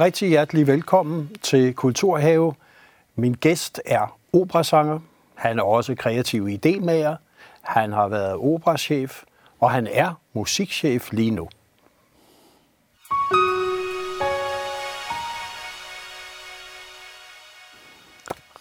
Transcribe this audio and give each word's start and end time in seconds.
Rigtig 0.00 0.28
hjertelig 0.28 0.66
velkommen 0.66 1.36
til 1.42 1.74
Kulturhave. 1.74 2.54
Min 3.14 3.34
gæst 3.34 3.80
er 3.84 4.18
operasanger. 4.32 4.98
Han 5.34 5.58
er 5.58 5.62
også 5.62 5.94
kreativ 5.94 6.48
idémager. 6.48 7.14
Han 7.62 7.92
har 7.92 8.08
været 8.08 8.34
operachef, 8.34 9.22
og 9.60 9.70
han 9.70 9.86
er 9.86 10.20
musikchef 10.32 11.12
lige 11.12 11.30
nu. 11.30 11.48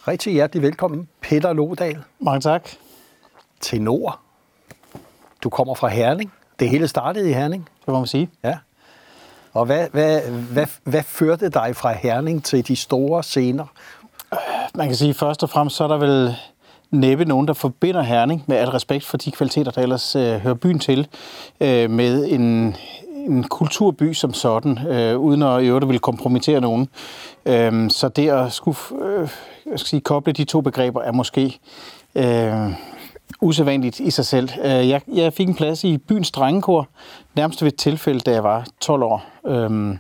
Rigtig 0.08 0.34
hjertelig 0.34 0.64
velkommen, 0.64 1.10
Peter 1.22 1.54
Lodal. 1.54 2.04
Mange 2.20 2.42
tak. 2.42 2.70
Tenor. 3.62 4.20
Du 5.44 5.50
kommer 5.50 5.76
fra 5.76 5.88
Herning. 5.88 6.34
Det 6.60 6.70
hele 6.70 6.88
startede 6.88 7.30
i 7.30 7.34
Herning. 7.34 7.70
Det 7.80 7.88
må 7.88 8.00
man 8.00 8.08
sige. 8.08 8.30
Ja. 8.44 8.58
Og 9.56 9.66
hvad, 9.66 9.88
hvad, 9.92 10.22
hvad, 10.52 10.66
hvad 10.84 11.04
førte 11.04 11.50
dig 11.50 11.76
fra 11.76 11.94
Herning 11.94 12.44
til 12.44 12.68
de 12.68 12.76
store 12.76 13.24
scener? 13.24 13.66
Man 14.76 14.88
kan 14.88 14.96
sige, 14.96 15.14
først 15.14 15.44
og 15.44 15.50
fremmest, 15.50 15.76
så 15.76 15.84
er 15.84 15.88
der 15.88 15.98
vel 15.98 16.36
næppe 16.92 17.26
nogen, 17.26 17.48
der 17.48 17.54
forbinder 17.54 18.02
Herning 18.02 18.44
med 18.48 18.58
al 18.58 18.70
respekt 18.70 19.06
for 19.06 19.18
de 19.18 19.32
kvaliteter, 19.32 19.72
der 19.72 19.82
ellers 19.82 20.16
øh, 20.16 20.34
hører 20.34 20.54
byen 20.54 20.80
til, 20.80 21.08
øh, 21.62 21.90
med 21.90 22.26
en, 22.26 22.76
en 23.28 23.44
kulturby 23.44 24.14
som 24.14 24.34
sådan, 24.34 24.88
øh, 24.88 25.18
uden 25.18 25.44
at 25.44 25.64
i 25.64 25.68
øvrigt 25.68 25.90
vil 25.90 26.00
kompromittere 26.00 26.62
nogen. 26.62 26.90
Øh, 27.46 27.90
så 27.90 28.08
det 28.08 28.30
at 28.30 28.54
skulle 28.54 28.78
øh, 29.02 29.30
jeg 29.72 29.80
skal 29.80 29.88
sige, 29.88 30.02
koble 30.02 30.34
de 30.34 30.44
to 30.44 30.62
begreber 30.62 31.02
er 31.02 31.12
måske 31.12 31.60
øh, 32.16 32.72
usædvanligt 33.42 34.00
i 34.00 34.12
sig 34.12 34.26
selv. 34.26 34.50
Øh, 34.64 34.90
jeg, 34.90 35.02
jeg 35.08 35.34
fik 35.34 35.48
en 35.48 35.56
plads 35.56 35.84
i 35.84 35.98
byens 35.98 36.32
drengekor, 36.32 36.88
nærmest 37.36 37.62
ved 37.62 37.72
et 37.72 37.80
tilfælde, 37.80 38.20
da 38.20 38.32
jeg 38.32 38.44
var 38.44 38.66
12 38.82 39.04
år. 39.04 39.26
Øhm, 39.48 40.00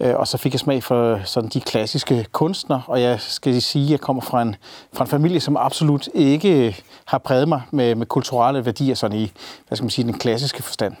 øh, 0.00 0.16
og 0.16 0.28
så 0.28 0.38
fik 0.38 0.52
jeg 0.52 0.60
smag 0.60 0.82
for 0.82 1.20
sådan 1.24 1.50
de 1.50 1.60
klassiske 1.60 2.26
kunstnere, 2.32 2.82
og 2.86 3.02
jeg 3.02 3.20
skal 3.20 3.62
sige, 3.62 3.84
at 3.84 3.90
jeg 3.90 4.00
kommer 4.00 4.22
fra 4.22 4.42
en, 4.42 4.56
fra 4.92 5.04
en 5.04 5.10
familie, 5.10 5.40
som 5.40 5.56
absolut 5.56 6.08
ikke 6.14 6.76
har 7.04 7.18
præget 7.18 7.48
mig 7.48 7.62
med, 7.70 7.94
med 7.94 8.06
kulturelle 8.06 8.64
værdier 8.64 8.94
sådan 8.94 9.18
i, 9.18 9.32
hvad 9.68 9.76
skal 9.76 9.84
man 9.84 9.90
sige, 9.90 10.04
den 10.04 10.18
klassiske 10.18 10.62
forstand. 10.62 10.94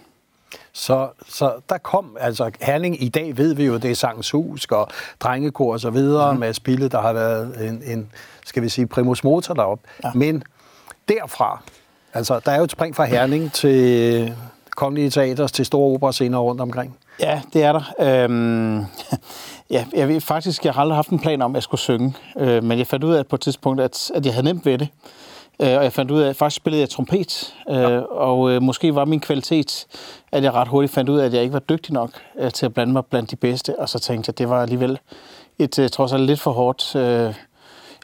Så, 0.72 1.08
så 1.28 1.52
der 1.68 1.78
kom, 1.78 2.16
altså 2.20 2.50
Herning 2.60 3.02
i 3.02 3.08
dag 3.08 3.36
ved 3.36 3.54
vi 3.54 3.64
jo, 3.64 3.76
det 3.76 3.90
er 3.90 3.94
Sangens 3.94 4.30
Hus 4.30 4.64
og 4.64 4.88
drengekor 5.20 5.72
og 5.72 5.80
så 5.80 5.90
videre, 5.90 6.32
mm. 6.32 6.40
med 6.40 6.52
spillet, 6.52 6.92
der 6.92 7.00
har 7.00 7.12
været 7.12 7.68
en, 7.68 7.82
en, 7.86 8.10
skal 8.44 8.62
vi 8.62 8.68
sige, 8.68 8.86
primus 8.86 9.24
motor 9.24 9.54
deroppe. 9.54 9.88
Ja. 10.04 10.10
Men 10.14 10.42
derfra, 11.08 11.62
altså 12.14 12.40
der 12.44 12.52
er 12.52 12.56
jo 12.56 12.64
et 12.64 12.70
spring 12.70 12.96
fra 12.96 13.04
Herning 13.04 13.52
til 13.52 14.34
Kongelige 14.76 15.10
Teaters, 15.10 15.52
til 15.52 15.66
store 15.66 15.94
operascener 15.94 16.38
rundt 16.38 16.60
omkring. 16.60 16.96
Ja, 17.20 17.40
det 17.52 17.62
er 17.62 17.72
der. 17.72 17.94
Øhm, 18.00 18.84
ja, 19.70 19.84
jeg 19.94 20.08
ved 20.08 20.20
faktisk, 20.20 20.64
jeg 20.64 20.74
har 20.74 20.80
aldrig 20.80 20.96
haft 20.96 21.08
en 21.08 21.18
plan 21.18 21.42
om, 21.42 21.52
at 21.52 21.54
jeg 21.54 21.62
skulle 21.62 21.80
synge, 21.80 22.14
øh, 22.38 22.64
men 22.64 22.78
jeg 22.78 22.86
fandt 22.86 23.04
ud 23.04 23.14
af 23.14 23.26
på 23.26 23.36
et 23.36 23.40
tidspunkt, 23.40 23.80
at, 23.80 24.10
at 24.14 24.26
jeg 24.26 24.34
havde 24.34 24.44
nemt 24.44 24.66
ved 24.66 24.78
det. 24.78 24.88
Øh, 25.62 25.76
og 25.76 25.84
jeg 25.84 25.92
fandt 25.92 26.10
ud 26.10 26.20
af, 26.20 26.28
at 26.28 26.36
faktisk 26.36 26.56
spillede 26.56 26.80
jeg 26.80 26.88
trompet, 26.88 27.54
øh, 27.70 27.76
ja. 27.76 28.00
og 28.00 28.50
øh, 28.50 28.62
måske 28.62 28.94
var 28.94 29.04
min 29.04 29.20
kvalitet, 29.20 29.86
at 30.32 30.42
jeg 30.42 30.52
ret 30.52 30.68
hurtigt 30.68 30.94
fandt 30.94 31.10
ud 31.10 31.18
af, 31.18 31.24
at 31.24 31.34
jeg 31.34 31.42
ikke 31.42 31.52
var 31.52 31.58
dygtig 31.58 31.92
nok 31.92 32.10
øh, 32.38 32.50
til 32.50 32.66
at 32.66 32.74
blande 32.74 32.92
mig 32.92 33.06
blandt 33.06 33.30
de 33.30 33.36
bedste, 33.36 33.78
og 33.78 33.88
så 33.88 33.98
tænkte 33.98 34.28
jeg, 34.28 34.34
at 34.34 34.38
det 34.38 34.48
var 34.48 34.62
alligevel 34.62 34.98
et 35.58 35.78
øh, 35.78 35.88
trods 35.88 36.12
alt 36.12 36.22
lidt 36.22 36.40
for 36.40 36.50
hårdt 36.50 36.96
øh, 36.96 37.34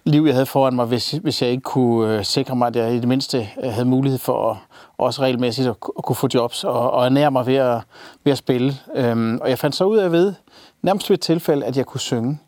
liv, 0.05 0.25
jeg 0.25 0.35
havde 0.35 0.47
foran 0.47 0.75
mig, 0.75 0.87
hvis, 0.87 1.11
hvis 1.11 1.43
jeg 1.43 1.51
ikke 1.51 1.63
kunne 1.63 2.19
øh, 2.19 2.25
sikre 2.25 2.57
mig, 2.57 2.69
at 2.69 2.77
jeg 2.77 2.95
i 2.95 3.01
det 3.01 3.09
mindste 3.09 3.49
øh, 3.65 3.71
havde 3.71 3.85
mulighed 3.85 4.19
for 4.19 4.51
at 4.51 4.57
også 4.99 5.23
regelmæssigt 5.23 5.69
at, 5.69 5.77
at 5.99 6.05
kunne 6.05 6.17
få 6.17 6.29
jobs 6.35 6.65
og, 6.65 6.91
og 6.91 7.05
ernære 7.05 7.31
mig 7.31 7.47
ved 7.47 7.55
at, 7.55 7.81
ved 8.25 8.33
at 8.33 8.39
spille. 8.39 8.75
Øhm, 8.95 9.39
og 9.43 9.51
jeg 9.51 9.59
fandt 9.59 9.77
så 9.77 9.85
ud 9.85 9.97
af 9.97 10.13
ved, 10.13 10.35
nærmest 10.83 11.11
ved 11.11 11.17
et 11.17 11.21
tilfælde, 11.21 11.67
at 11.67 11.77
jeg 11.77 11.87
kunne 11.87 12.01
synge. 12.01 12.39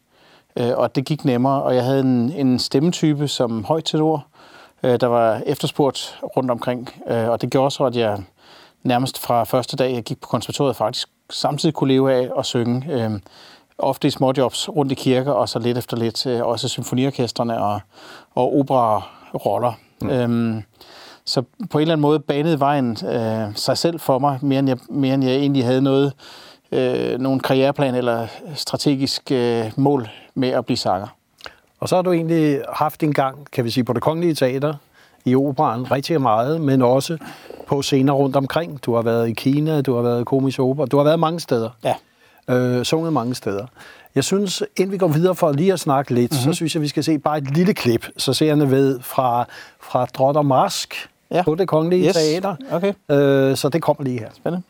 Øh, 0.56 0.72
og 0.76 0.96
det 0.96 1.04
gik 1.04 1.24
nemmere, 1.24 1.62
og 1.62 1.74
jeg 1.74 1.84
havde 1.84 2.00
en, 2.00 2.32
en 2.32 2.58
stemmetype 2.58 3.28
som 3.28 3.64
højt 3.64 3.84
til 3.84 4.00
ord, 4.02 4.26
øh, 4.82 5.00
der 5.00 5.06
var 5.06 5.42
efterspurgt 5.46 6.18
rundt 6.36 6.50
omkring. 6.50 6.90
Øh, 7.08 7.28
og 7.28 7.40
det 7.40 7.50
gjorde 7.50 7.70
så, 7.70 7.84
at 7.84 7.96
jeg 7.96 8.18
nærmest 8.82 9.18
fra 9.18 9.44
første 9.44 9.76
dag, 9.76 9.94
jeg 9.94 10.02
gik 10.02 10.20
på 10.20 10.28
konservatoriet, 10.28 10.76
faktisk 10.76 11.08
samtidig 11.30 11.74
kunne 11.74 11.92
leve 11.92 12.12
af 12.12 12.30
at 12.38 12.46
synge. 12.46 12.86
Øh, 12.90 13.10
ofte 13.78 14.08
i 14.08 14.10
småjobs 14.10 14.68
rundt 14.68 14.92
i 14.92 14.94
kirker, 14.94 15.32
og 15.32 15.48
så 15.48 15.58
lidt 15.58 15.78
efter 15.78 15.96
lidt 15.96 16.26
øh, 16.26 16.46
også 16.46 16.68
symfoniorkestrene 16.68 17.62
og, 17.62 17.80
og 18.34 18.58
opera-roller. 18.58 19.72
Mm. 20.02 20.10
Øhm, 20.10 20.62
så 21.24 21.42
på 21.70 21.78
en 21.78 21.82
eller 21.82 21.92
anden 21.92 22.02
måde 22.02 22.20
banede 22.20 22.60
vejen 22.60 22.96
øh, 23.12 23.54
sig 23.54 23.78
selv 23.78 24.00
for 24.00 24.18
mig, 24.18 24.38
mere 24.42 24.58
end 24.58 24.68
jeg, 24.68 24.78
mere 24.88 25.14
end 25.14 25.24
jeg 25.24 25.34
egentlig 25.34 25.64
havde 25.64 25.82
noget, 25.82 26.12
øh, 26.72 27.18
nogen 27.18 27.40
karriereplan 27.40 27.94
eller 27.94 28.26
strategisk 28.54 29.32
øh, 29.32 29.72
mål 29.76 30.08
med 30.34 30.48
at 30.48 30.66
blive 30.66 30.76
sanger. 30.76 31.06
Og 31.80 31.88
så 31.88 31.94
har 31.94 32.02
du 32.02 32.12
egentlig 32.12 32.60
haft 32.72 33.02
en 33.02 33.14
gang, 33.14 33.46
kan 33.52 33.64
vi 33.64 33.70
sige, 33.70 33.84
på 33.84 33.92
det 33.92 34.02
kongelige 34.02 34.34
teater 34.34 34.74
i 35.24 35.34
operan 35.34 35.90
rigtig 35.90 36.20
meget, 36.20 36.60
men 36.60 36.82
også 36.82 37.18
på 37.66 37.82
scener 37.82 38.12
rundt 38.12 38.36
omkring. 38.36 38.84
Du 38.84 38.94
har 38.94 39.02
været 39.02 39.28
i 39.28 39.32
Kina, 39.32 39.80
du 39.80 39.94
har 39.94 40.02
været 40.02 40.20
i 40.20 40.24
komisk 40.24 40.60
opera, 40.60 40.86
du 40.86 40.96
har 40.96 41.04
været 41.04 41.20
mange 41.20 41.40
steder. 41.40 41.70
Ja. 41.84 41.94
Øh, 42.50 42.84
sunget 42.84 43.12
mange 43.12 43.34
steder. 43.34 43.66
Jeg 44.14 44.24
synes, 44.24 44.62
inden 44.76 44.92
vi 44.92 44.98
går 44.98 45.08
videre 45.08 45.34
for 45.34 45.52
lige 45.52 45.72
at 45.72 45.80
snakke 45.80 46.14
lidt, 46.14 46.32
mm-hmm. 46.32 46.52
så 46.52 46.56
synes 46.56 46.74
jeg, 46.74 46.82
vi 46.82 46.88
skal 46.88 47.04
se 47.04 47.18
bare 47.18 47.38
et 47.38 47.56
lille 47.56 47.74
klip, 47.74 48.06
så 48.16 48.32
seerne 48.32 48.70
ved 48.70 49.00
fra, 49.00 49.44
fra 49.80 50.04
Drot 50.04 50.36
og 50.36 50.46
Mask 50.46 51.08
ja. 51.30 51.42
på 51.42 51.54
det 51.54 51.68
kongelige 51.68 52.08
yes. 52.08 52.14
teater. 52.14 52.56
Okay. 52.70 52.92
Øh, 53.10 53.56
så 53.56 53.68
det 53.68 53.82
kommer 53.82 54.04
lige 54.04 54.18
her. 54.18 54.28
Spændende. 54.34 54.62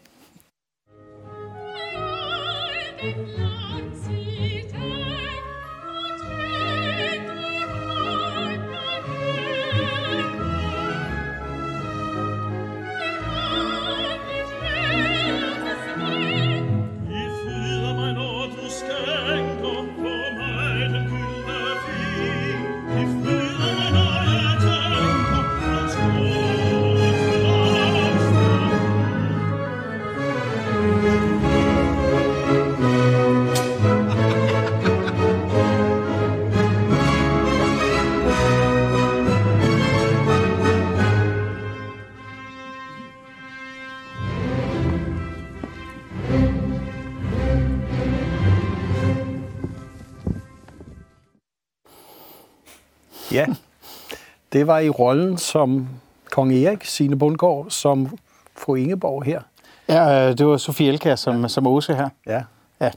Det 54.57 54.67
var 54.67 54.79
i 54.79 54.89
rollen 54.89 55.39
som 55.39 55.89
kong 56.31 56.53
Erik, 56.53 56.85
Signe 56.85 57.19
Bundgaard, 57.19 57.67
som 57.69 58.19
fru 58.57 58.75
Ingeborg 58.75 59.25
her. 59.25 59.41
Ja, 59.89 60.29
øh, 60.29 60.39
det 60.39 60.47
var 60.47 60.57
Sofie 60.57 60.89
Elka 60.89 61.17
som, 61.17 61.43
ja. 61.43 61.49
som 61.49 61.67
Åse 61.67 61.95
her. 61.95 62.09
Ja. 62.27 62.43
ja. 62.81 62.91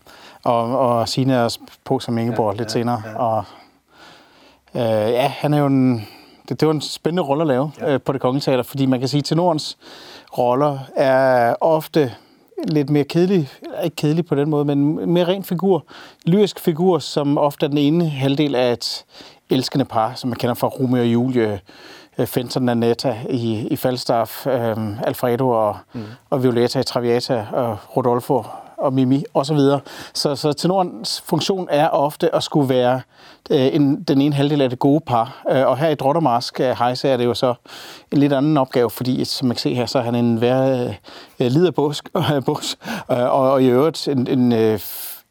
Og, 0.43 0.79
og 0.79 1.09
Signe 1.09 1.33
er 1.33 1.43
også 1.43 1.59
på 1.83 1.99
som 1.99 2.17
Ingeborg 2.17 2.53
ja, 2.53 2.57
lidt 2.57 2.69
ja, 2.69 2.73
senere. 2.73 3.01
Ja. 3.05 3.15
Og, 3.15 3.43
øh, 4.75 5.11
ja, 5.11 5.27
han 5.27 5.53
er 5.53 5.57
jo 5.57 5.65
en, 5.65 6.07
det, 6.49 6.59
det 6.59 6.67
var 6.67 6.73
en 6.73 6.81
spændende 6.81 7.23
rolle 7.23 7.41
at 7.41 7.47
lave 7.47 7.71
ja. 7.79 7.93
øh, 7.93 8.01
på 8.01 8.13
det 8.13 8.21
kongelige 8.21 8.41
teater, 8.41 8.63
fordi 8.63 8.85
man 8.85 8.99
kan 8.99 9.07
sige, 9.07 9.19
at 9.19 9.25
tenorens 9.25 9.77
roller 10.37 10.79
er 10.95 11.55
ofte 11.61 12.15
lidt 12.67 12.89
mere 12.89 13.03
kedelig, 13.03 13.49
ikke 13.83 13.95
kedelig 13.95 14.25
på 14.25 14.35
den 14.35 14.49
måde, 14.49 14.65
men 14.65 15.09
mere 15.13 15.27
ren 15.27 15.43
figur, 15.43 15.85
lyrisk 16.25 16.59
figur, 16.59 16.99
som 16.99 17.37
ofte 17.37 17.65
er 17.65 17.67
den 17.67 17.77
ene 17.77 18.09
halvdel 18.09 18.55
af 18.55 18.73
et, 18.73 19.05
elskende 19.49 19.85
par, 19.85 20.13
som 20.15 20.29
man 20.29 20.37
kender 20.37 20.53
fra 20.53 20.67
Romeo 20.67 21.01
og 21.01 21.07
Julie, 21.07 21.59
øh, 22.17 22.27
Fenton 22.27 22.63
Nanetta 22.63 23.17
i, 23.29 23.67
i 23.67 23.75
Falstaff, 23.75 24.47
øh, 24.47 25.01
Alfredo 25.07 25.49
og, 25.49 25.77
mm. 25.93 26.03
og 26.29 26.43
Violetta 26.43 26.79
i 26.79 26.83
Traviata, 26.83 27.45
og 27.51 27.77
Rodolfo 27.97 28.43
og 28.79 28.93
Mimi 28.93 29.23
osv. 29.33 29.57
Så, 29.57 29.79
så, 30.13 30.35
så 30.35 30.53
tenorens 30.53 31.23
funktion 31.25 31.67
er 31.71 31.87
ofte 31.87 32.35
at 32.35 32.43
skulle 32.43 32.69
være 32.69 33.01
øh, 33.49 33.75
en, 33.75 34.03
den 34.03 34.21
ene 34.21 34.35
halvdel 34.35 34.61
af 34.61 34.69
det 34.69 34.79
gode 34.79 35.01
par. 35.07 35.43
Øh, 35.51 35.67
og 35.67 35.77
her 35.77 35.89
i 35.89 35.95
Drottermarsk 35.95 36.59
øh, 36.59 36.75
Heise 36.79 37.09
er 37.09 37.17
det 37.17 37.25
jo 37.25 37.33
så 37.33 37.53
en 38.11 38.17
lidt 38.17 38.33
anden 38.33 38.57
opgave, 38.57 38.89
fordi 38.89 39.25
som 39.25 39.47
man 39.47 39.55
kan 39.55 39.61
se 39.61 39.73
her, 39.73 39.85
så 39.85 39.99
er 39.99 40.03
han 40.03 40.15
en 40.15 40.41
værre 40.41 40.95
øh, 41.39 41.47
liderbus, 41.47 42.01
øh, 42.17 42.43
bus, 42.45 42.77
øh, 43.11 43.17
og, 43.17 43.51
og 43.51 43.63
i 43.63 43.67
øvrigt 43.67 44.07
en, 44.07 44.27
en 44.27 44.51
øh, 44.51 44.79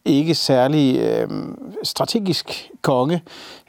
ikke 0.08 0.34
særlig 0.34 0.99
øh, 0.99 1.28
strategisk 1.82 2.70
konge. 2.82 3.22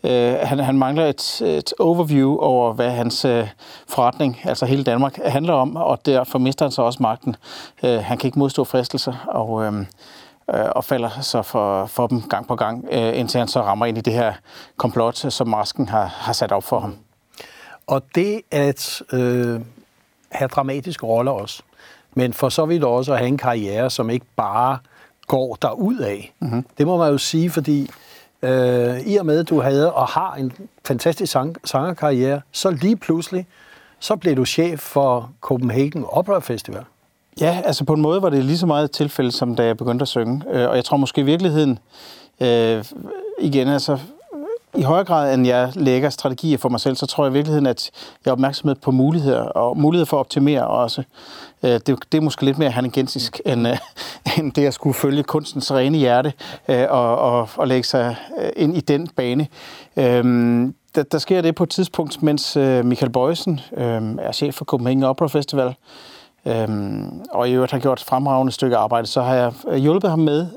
Øh, 0.03 0.33
han, 0.33 0.59
han 0.59 0.77
mangler 0.77 1.05
et, 1.05 1.41
et 1.41 1.73
overview 1.79 2.37
over, 2.37 2.73
hvad 2.73 2.89
hans 2.89 3.25
øh, 3.25 3.47
forretning, 3.87 4.39
altså 4.43 4.65
hele 4.65 4.83
Danmark, 4.83 5.17
handler 5.25 5.53
om, 5.53 5.75
og 5.75 6.05
derfor 6.05 6.39
mister 6.39 6.65
han 6.65 6.71
så 6.71 6.81
også 6.81 7.03
magten. 7.03 7.35
Øh, 7.83 7.99
han 7.99 8.17
kan 8.17 8.27
ikke 8.27 8.39
modstå 8.39 8.63
fristelser, 8.63 9.13
og, 9.27 9.63
øh, 9.63 9.73
øh 10.53 10.69
og 10.71 10.83
falder 10.83 11.09
så 11.21 11.41
for, 11.41 11.85
for 11.85 12.07
dem 12.07 12.21
gang 12.21 12.47
på 12.47 12.55
gang, 12.55 12.85
øh, 12.91 13.19
indtil 13.19 13.39
han 13.39 13.47
så 13.47 13.61
rammer 13.61 13.85
ind 13.85 13.97
i 13.97 14.01
det 14.01 14.13
her 14.13 14.33
komplot, 14.77 15.17
som 15.17 15.47
masken 15.47 15.89
har, 15.89 16.05
har 16.05 16.33
sat 16.33 16.51
op 16.51 16.63
for 16.63 16.79
ham. 16.79 16.97
Og 17.87 18.01
det 18.15 18.41
at 18.51 19.01
øh, 19.13 19.61
have 20.31 20.47
dramatiske 20.47 21.05
roller 21.05 21.31
også, 21.31 21.63
men 22.13 22.33
for 22.33 22.49
så 22.49 22.65
vidt 22.65 22.83
også 22.83 23.13
at 23.13 23.17
have 23.17 23.27
en 23.27 23.37
karriere, 23.37 23.89
som 23.89 24.09
ikke 24.09 24.25
bare 24.35 24.77
går 25.29 25.57
derud 25.61 25.97
af. 25.97 26.33
Mm-hmm. 26.39 26.65
Det 26.77 26.87
må 26.87 26.97
man 26.97 27.11
jo 27.11 27.17
sige, 27.17 27.49
fordi 27.49 27.89
øh, 28.41 28.99
i 28.99 29.15
og 29.15 29.25
med, 29.25 29.39
at 29.39 29.49
du 29.49 29.61
havde 29.61 29.93
og 29.93 30.07
har 30.07 30.35
en 30.35 30.51
fantastisk 30.85 31.31
sang- 31.35 31.55
sangerkarriere, 31.65 32.41
så 32.51 32.69
lige 32.71 32.95
pludselig, 32.95 33.47
så 33.99 34.15
blev 34.15 34.35
du 34.35 34.45
chef 34.45 34.79
for 34.79 35.31
Copenhagen 35.41 36.05
Opera 36.07 36.39
Festival. 36.39 36.83
Ja, 37.41 37.61
altså 37.65 37.83
på 37.83 37.93
en 37.93 38.01
måde 38.01 38.21
var 38.21 38.29
det 38.29 38.45
lige 38.45 38.57
så 38.57 38.65
meget 38.65 38.83
et 38.83 38.91
tilfælde, 38.91 39.31
som 39.31 39.55
da 39.55 39.65
jeg 39.65 39.77
begyndte 39.77 40.03
at 40.03 40.07
synge. 40.07 40.43
Øh, 40.51 40.69
og 40.69 40.75
jeg 40.75 40.85
tror 40.85 40.97
måske 40.97 41.21
i 41.21 41.23
virkeligheden, 41.23 41.79
øh, 42.41 42.85
igen, 43.39 43.67
altså 43.67 43.97
i 44.77 44.81
højere 44.81 45.05
grad, 45.05 45.33
end 45.33 45.47
jeg 45.47 45.71
lægger 45.75 46.09
strategier 46.09 46.57
for 46.57 46.69
mig 46.69 46.79
selv, 46.79 46.95
så 46.95 47.05
tror 47.05 47.23
jeg 47.23 47.31
i 47.31 47.33
virkeligheden, 47.33 47.65
at 47.65 47.91
jeg 48.25 48.31
er 48.31 48.33
opmærksomhed 48.33 48.75
på 48.75 48.91
muligheder, 48.91 49.41
og 49.41 49.77
muligheder 49.77 50.05
for 50.05 50.17
at 50.17 50.19
optimere 50.19 50.67
også. 50.67 51.03
Øh, 51.63 51.71
det, 51.71 51.87
det 51.87 52.17
er 52.17 52.21
måske 52.21 52.45
lidt 52.45 52.57
mere 52.57 52.71
hannegensisk, 52.71 53.41
end, 53.45 53.67
øh, 53.67 53.77
end 54.37 54.51
det 54.51 54.65
at 54.65 54.73
skulle 54.73 54.93
følge 54.93 55.23
kunstens 55.23 55.71
rene 55.71 55.97
hjerte 55.97 56.33
øh, 56.67 56.85
og, 56.89 57.17
og, 57.17 57.49
og 57.55 57.67
lægge 57.67 57.83
sig 57.83 58.15
ind 58.55 58.77
i 58.77 58.79
den 58.79 59.07
bane. 59.07 59.47
Der, 60.95 61.03
der 61.03 61.17
sker 61.17 61.41
det 61.41 61.55
på 61.55 61.63
et 61.63 61.69
tidspunkt, 61.69 62.23
mens 62.23 62.55
Michael 62.55 63.11
Bøjsen 63.11 63.61
er 64.19 64.31
chef 64.31 64.55
for 64.55 64.65
Copenhagen 64.65 65.03
Opera 65.03 65.27
Festival, 65.27 65.75
og 67.31 67.49
i 67.49 67.53
øvrigt 67.53 67.71
har 67.71 67.79
gjort 67.79 67.99
et 67.99 68.05
fremragende 68.05 68.51
stykke 68.51 68.77
arbejde, 68.77 69.07
så 69.07 69.21
har 69.21 69.35
jeg 69.35 69.79
hjulpet 69.79 70.09
ham 70.09 70.19
med 70.19 70.47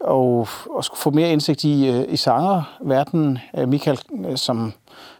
og, 0.00 0.48
og 0.70 0.84
skulle 0.84 1.00
få 1.00 1.10
mere 1.10 1.32
indsigt 1.32 1.64
i, 1.64 1.88
øh, 1.88 2.04
i 2.08 2.16
sangerverdenen. 2.16 3.38
Øh, 3.58 3.68
Michael, 3.68 4.00
øh, 4.28 4.36
som 4.36 4.72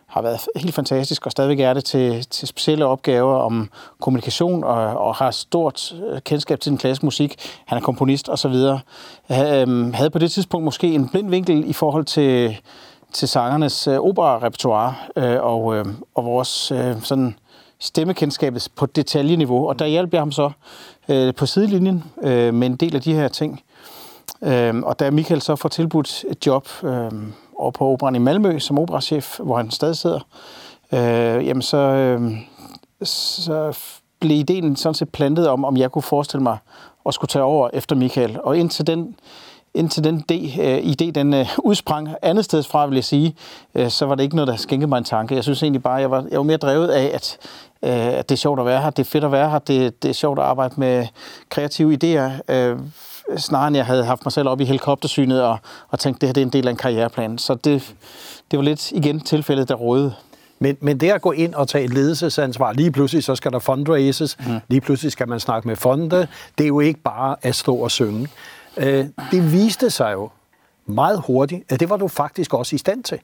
har 0.07 0.23
været 0.23 0.41
helt 0.57 0.75
fantastisk 0.75 1.27
og 1.27 1.33
stadigvæk 1.33 1.61
er 1.61 1.75
det 1.75 1.85
til, 1.85 2.27
til 2.31 2.49
specielle 2.49 2.87
opgaver 2.87 3.37
om 3.37 3.71
kommunikation 4.01 4.65
og, 4.65 4.77
og 4.77 5.15
har 5.15 5.31
stort 5.31 5.95
kendskab 6.25 6.61
til 6.61 6.71
den 6.71 6.79
klassiske 6.79 7.07
musik. 7.07 7.37
Han 7.67 7.79
er 7.79 7.83
komponist 7.83 8.29
osv. 8.29 8.55
Øhm, 9.31 9.93
havde 9.93 10.11
på 10.11 10.19
det 10.19 10.31
tidspunkt 10.31 10.65
måske 10.65 10.95
en 10.95 11.09
blind 11.09 11.31
vinkel 11.31 11.71
i 11.71 11.73
forhold 11.73 12.05
til, 12.05 12.57
til 13.13 13.29
sangernes 13.29 13.87
øh, 13.87 13.99
opera-repertoire 13.99 14.95
øh, 15.17 15.43
og, 15.43 15.77
øh, 15.77 15.85
og 16.15 16.25
vores 16.25 16.71
øh, 16.71 17.03
sådan 17.03 17.35
stemmekendskabet 17.79 18.69
på 18.77 18.87
detaljeniveau. 18.87 19.69
Og 19.69 19.79
der 19.79 19.87
hjalp 19.87 20.13
jeg 20.13 20.21
ham 20.21 20.33
så 20.33 20.51
øh, 21.09 21.35
på 21.35 21.47
sidelinjen 21.47 22.05
øh, 22.23 22.55
med 22.55 22.67
en 22.67 22.77
del 22.77 22.97
af 22.97 23.03
de 23.03 23.15
her 23.15 23.29
ting. 23.29 23.63
Øhm, 24.43 24.83
og 24.83 24.99
da 24.99 25.11
Michael 25.11 25.43
så 25.43 25.57
får 25.57 25.69
tilbudt 25.69 26.25
et 26.31 26.47
job 26.47 26.69
øhm, 26.83 27.33
over 27.57 27.71
på 27.71 27.87
operan 27.87 28.15
i 28.15 28.19
Malmø 28.19 28.59
som 28.59 28.79
operachef, 28.79 29.39
hvor 29.39 29.57
han 29.57 29.71
stadig 29.71 29.97
sidder, 29.97 30.21
øh, 30.93 31.47
jamen 31.47 31.63
så, 31.63 31.77
øh, 31.77 32.33
så 33.03 33.79
blev 34.21 34.39
ideen 34.39 34.77
sådan 34.77 34.95
set 34.95 35.09
plantet 35.09 35.49
om, 35.49 35.65
om 35.65 35.77
jeg 35.77 35.93
kunne 35.93 36.03
forestille 36.03 36.43
mig 36.43 36.59
at 37.07 37.15
skulle 37.15 37.29
tage 37.29 37.43
over 37.43 37.71
efter 37.73 37.97
Michael. 37.97 38.39
Og 38.43 38.59
indtil 38.59 38.87
den, 38.87 39.17
indtil 39.75 40.05
den 40.05 40.25
idé, 40.33 40.61
øh, 40.61 40.79
idé 40.79 41.11
den 41.11 41.35
øh, 41.35 41.49
udsprang 41.59 42.09
andet 42.23 42.45
sted 42.45 42.63
fra, 42.63 42.87
vil 42.87 42.95
jeg 42.95 43.05
sige, 43.05 43.37
øh, 43.75 43.91
så 43.91 44.07
var 44.07 44.15
det 44.15 44.23
ikke 44.23 44.37
noget, 44.37 44.49
der 44.49 44.57
skænkede 44.57 44.89
mig 44.89 44.99
en 44.99 45.05
tanke. 45.05 45.35
Jeg 45.35 45.43
synes 45.43 45.63
egentlig 45.63 45.83
bare, 45.83 45.95
jeg 45.95 46.11
var, 46.11 46.27
jeg 46.31 46.39
var 46.39 46.45
mere 46.45 46.57
drevet 46.57 46.89
af, 46.89 47.11
at, 47.15 47.39
øh, 47.83 48.19
at 48.19 48.29
det 48.29 48.35
er 48.35 48.39
sjovt 48.39 48.61
at 48.61 48.67
være 48.67 48.83
her, 48.83 48.91
det 48.91 49.07
er 49.07 49.11
fedt 49.11 49.25
at 49.25 49.33
være 49.33 49.51
her, 49.51 49.59
det, 49.59 50.03
det 50.03 50.09
er 50.09 50.13
sjovt 50.13 50.39
at 50.39 50.45
arbejde 50.45 50.75
med 50.77 51.07
kreative 51.49 51.99
idéer. 52.05 52.55
Øh, 52.55 52.79
snarere 53.37 53.69
end 53.69 53.77
jeg 53.77 53.87
havde 53.87 54.05
haft 54.05 54.25
mig 54.25 54.33
selv 54.33 54.49
op 54.49 54.61
i 54.61 54.65
helikoptersynet 54.65 55.43
og, 55.43 55.59
og 55.89 55.99
tænkt, 55.99 56.21
det 56.21 56.29
her 56.29 56.33
det 56.33 56.41
er 56.41 56.47
en 56.47 56.53
del 56.53 56.67
af 56.67 56.71
en 56.71 56.77
karriereplan. 56.77 57.39
Så 57.39 57.55
det, 57.55 57.95
det 58.51 58.57
var 58.57 58.63
lidt 58.63 58.93
igen 58.93 59.21
tilfældet, 59.21 59.69
der 59.69 59.75
rådede. 59.75 60.15
Men, 60.59 60.77
men 60.81 61.01
det 61.01 61.11
at 61.11 61.23
gå 61.23 61.33
ind 61.33 61.55
og 61.55 61.69
tage 61.69 61.85
et 61.85 61.93
ledelsesansvar, 61.93 62.73
lige 62.73 62.93
pludselig 62.93 63.25
så 63.25 63.35
skal 63.35 63.53
der 63.53 63.59
fundraises, 63.59 64.37
mm. 64.47 64.61
lige 64.69 64.81
pludselig 64.81 65.13
skal 65.13 65.29
man 65.29 65.41
snakke 65.41 65.69
med 65.69 65.77
fonde, 65.77 66.29
det 66.59 66.65
er 66.65 66.69
jo 66.69 66.81
ikke 66.81 67.01
bare 67.01 67.37
at 67.43 67.55
stå 67.55 67.77
og 67.77 67.91
synge. 67.91 68.29
Øh, 68.77 69.07
det 69.31 69.53
viste 69.53 69.91
sig 69.91 70.13
jo 70.13 70.31
meget 70.87 71.23
hurtigt, 71.27 71.73
at 71.73 71.81
det 71.81 71.91
var 71.91 71.97
du 71.97 72.09
faktisk 72.09 72.55
også 72.55 72.77
i 72.77 72.79
stand 72.79 73.05
til. 73.05 73.19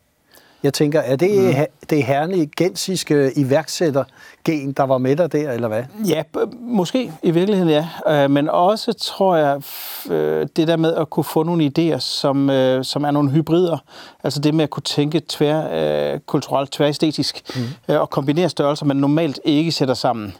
Jeg 0.63 0.75
tænker, 0.75 1.01
er 1.01 1.17
det 1.17 1.57
mm. 1.59 1.87
det 1.91 2.05
herlige 2.05 2.51
gensiske 2.57 3.33
iværksættergen, 3.37 4.73
der 4.73 4.83
var 4.83 4.99
med 4.99 5.17
dig 5.17 5.33
der, 5.33 5.53
eller 5.53 5.69
hvad? 5.69 5.83
Ja, 6.09 6.23
måske 6.61 7.13
i 7.23 7.31
virkeligheden 7.31 7.71
ja. 7.71 7.89
Øh, 8.25 8.31
men 8.31 8.49
også 8.49 8.93
tror 8.93 9.37
jeg, 9.37 9.63
øh, 10.11 10.47
det 10.57 10.69
der 10.69 10.77
med 10.77 10.95
at 10.95 11.11
kunne 11.11 11.25
få 11.25 11.43
nogle 11.43 11.73
idéer, 11.79 11.99
som, 11.99 12.51
øh, 12.51 12.85
som 12.85 13.05
er 13.05 13.11
nogle 13.11 13.31
hybrider. 13.31 13.79
Altså 14.25 14.41
det 14.41 14.55
med 14.55 14.65
at 14.65 14.71
kunne 14.71 14.83
tænke 14.83 15.23
tvær, 15.29 16.19
kulturelt, 16.27 16.73
tværæstetisk, 16.73 17.43
mm. 17.57 17.95
og 17.95 18.11
kombinere 18.11 18.49
størrelser, 18.49 18.87
man 18.87 18.97
normalt 18.97 19.41
ikke 19.45 19.73
sætter 19.73 19.95
sammen 19.95 20.35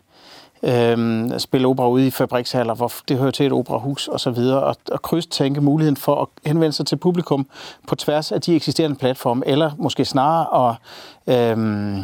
øhm, 0.63 1.39
spille 1.39 1.69
opera 1.69 1.89
ude 1.89 2.07
i 2.07 2.11
fabrikshaller, 2.11 2.75
hvor 2.75 2.93
det 3.09 3.19
hører 3.19 3.31
til 3.31 3.47
et 3.47 3.53
operahus 3.53 4.09
og 4.09 4.21
så 4.21 4.31
videre, 4.31 4.63
og, 4.63 4.77
og 4.93 5.03
krydstænke 5.03 5.61
muligheden 5.61 5.97
for 5.97 6.23
at 6.23 6.29
henvende 6.47 6.73
sig 6.73 6.87
til 6.87 6.97
publikum 6.97 7.47
på 7.89 7.95
tværs 7.95 8.33
af 8.33 8.41
de 8.41 8.57
eksisterende 8.57 8.97
platforme, 8.97 9.43
eller 9.47 9.71
måske 9.79 10.05
snarere 10.05 10.77
at 11.27 11.59
øh, 11.59 11.99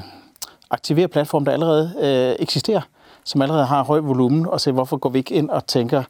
aktivere 0.71 1.09
platforme, 1.09 1.47
der 1.47 1.53
allerede 1.53 1.93
øh, 2.01 2.37
eksisterer 2.39 2.81
som 3.29 3.43
allerede 3.43 3.65
har 3.65 3.85
høj 3.85 4.01
volumen, 4.01 4.47
og 4.47 4.61
se, 4.61 4.73
hvorfor 4.73 4.97
går 4.97 5.09
vi 5.09 5.19
ikke 5.19 5.35
ind 5.35 5.51
og 5.51 5.67
tænker 5.67 6.03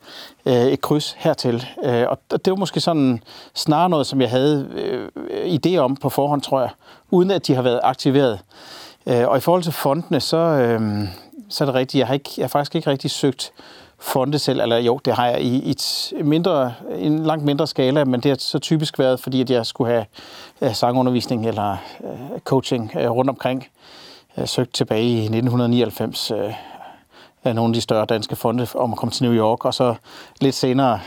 øh, 0.47 0.55
et 0.55 0.81
kryds 0.81 1.17
hertil. 1.19 1.67
Øh, 1.85 2.05
og 2.09 2.19
det 2.31 2.51
var 2.51 2.57
måske 2.57 2.81
sådan 2.81 3.23
snarere 3.55 3.89
noget, 3.89 4.07
som 4.07 4.21
jeg 4.21 4.31
havde 4.31 4.69
øh, 4.75 5.09
idé 5.55 5.77
om 5.77 5.97
på 5.97 6.09
forhånd, 6.09 6.43
tror 6.43 6.61
jeg, 6.61 6.71
uden 7.11 7.31
at 7.31 7.47
de 7.47 7.55
har 7.55 7.63
været 7.63 7.81
aktiveret. 7.83 8.41
Øh, 9.07 9.29
og 9.29 9.37
i 9.37 9.41
forhold 9.41 9.63
til 9.63 9.73
fondene, 9.73 10.21
så, 10.21 10.37
øh, 10.37 11.09
så 11.49 11.65
er 11.65 11.67
det 11.67 11.75
rigtigt. 11.75 11.99
Jeg 11.99 12.07
har, 12.07 12.15
ikke, 12.15 12.31
jeg 12.37 12.45
har 12.45 12.49
faktisk 12.49 12.75
ikke 12.75 12.91
rigtig 12.91 13.11
søgt 13.11 13.53
fonde 13.99 14.39
selv, 14.39 14.61
eller 14.61 14.77
jo, 14.77 15.01
det 15.05 15.15
har 15.15 15.27
jeg 15.27 15.43
i 15.43 15.71
et 15.71 16.13
mindre, 16.25 16.75
en 16.99 17.27
langt 17.27 17.45
mindre 17.45 17.67
skala, 17.67 18.05
men 18.05 18.21
det 18.21 18.31
har 18.31 18.37
så 18.39 18.59
typisk 18.59 18.99
været, 18.99 19.21
fordi 19.21 19.41
at 19.41 19.51
jeg 19.51 19.67
skulle 19.67 20.07
have 20.61 20.75
sangundervisning 20.75 21.47
eller 21.47 21.77
øh, 22.05 22.41
coaching 22.41 22.93
øh, 23.01 23.11
rundt 23.11 23.31
omkring. 23.31 23.67
Jeg 24.37 24.49
søgte 24.49 24.73
tilbage 24.73 25.09
i 25.09 25.19
1999 25.19 26.31
øh, 26.31 26.55
af 27.45 27.55
nogle 27.55 27.71
af 27.71 27.75
de 27.75 27.81
større 27.81 28.07
danske 28.07 28.37
fonde 28.37 28.67
om 28.75 28.93
at 28.93 28.99
komme 28.99 29.13
til 29.13 29.25
New 29.25 29.35
York, 29.35 29.65
og 29.65 29.75
så 29.75 29.95
lidt 30.41 30.55
senere, 30.55 31.01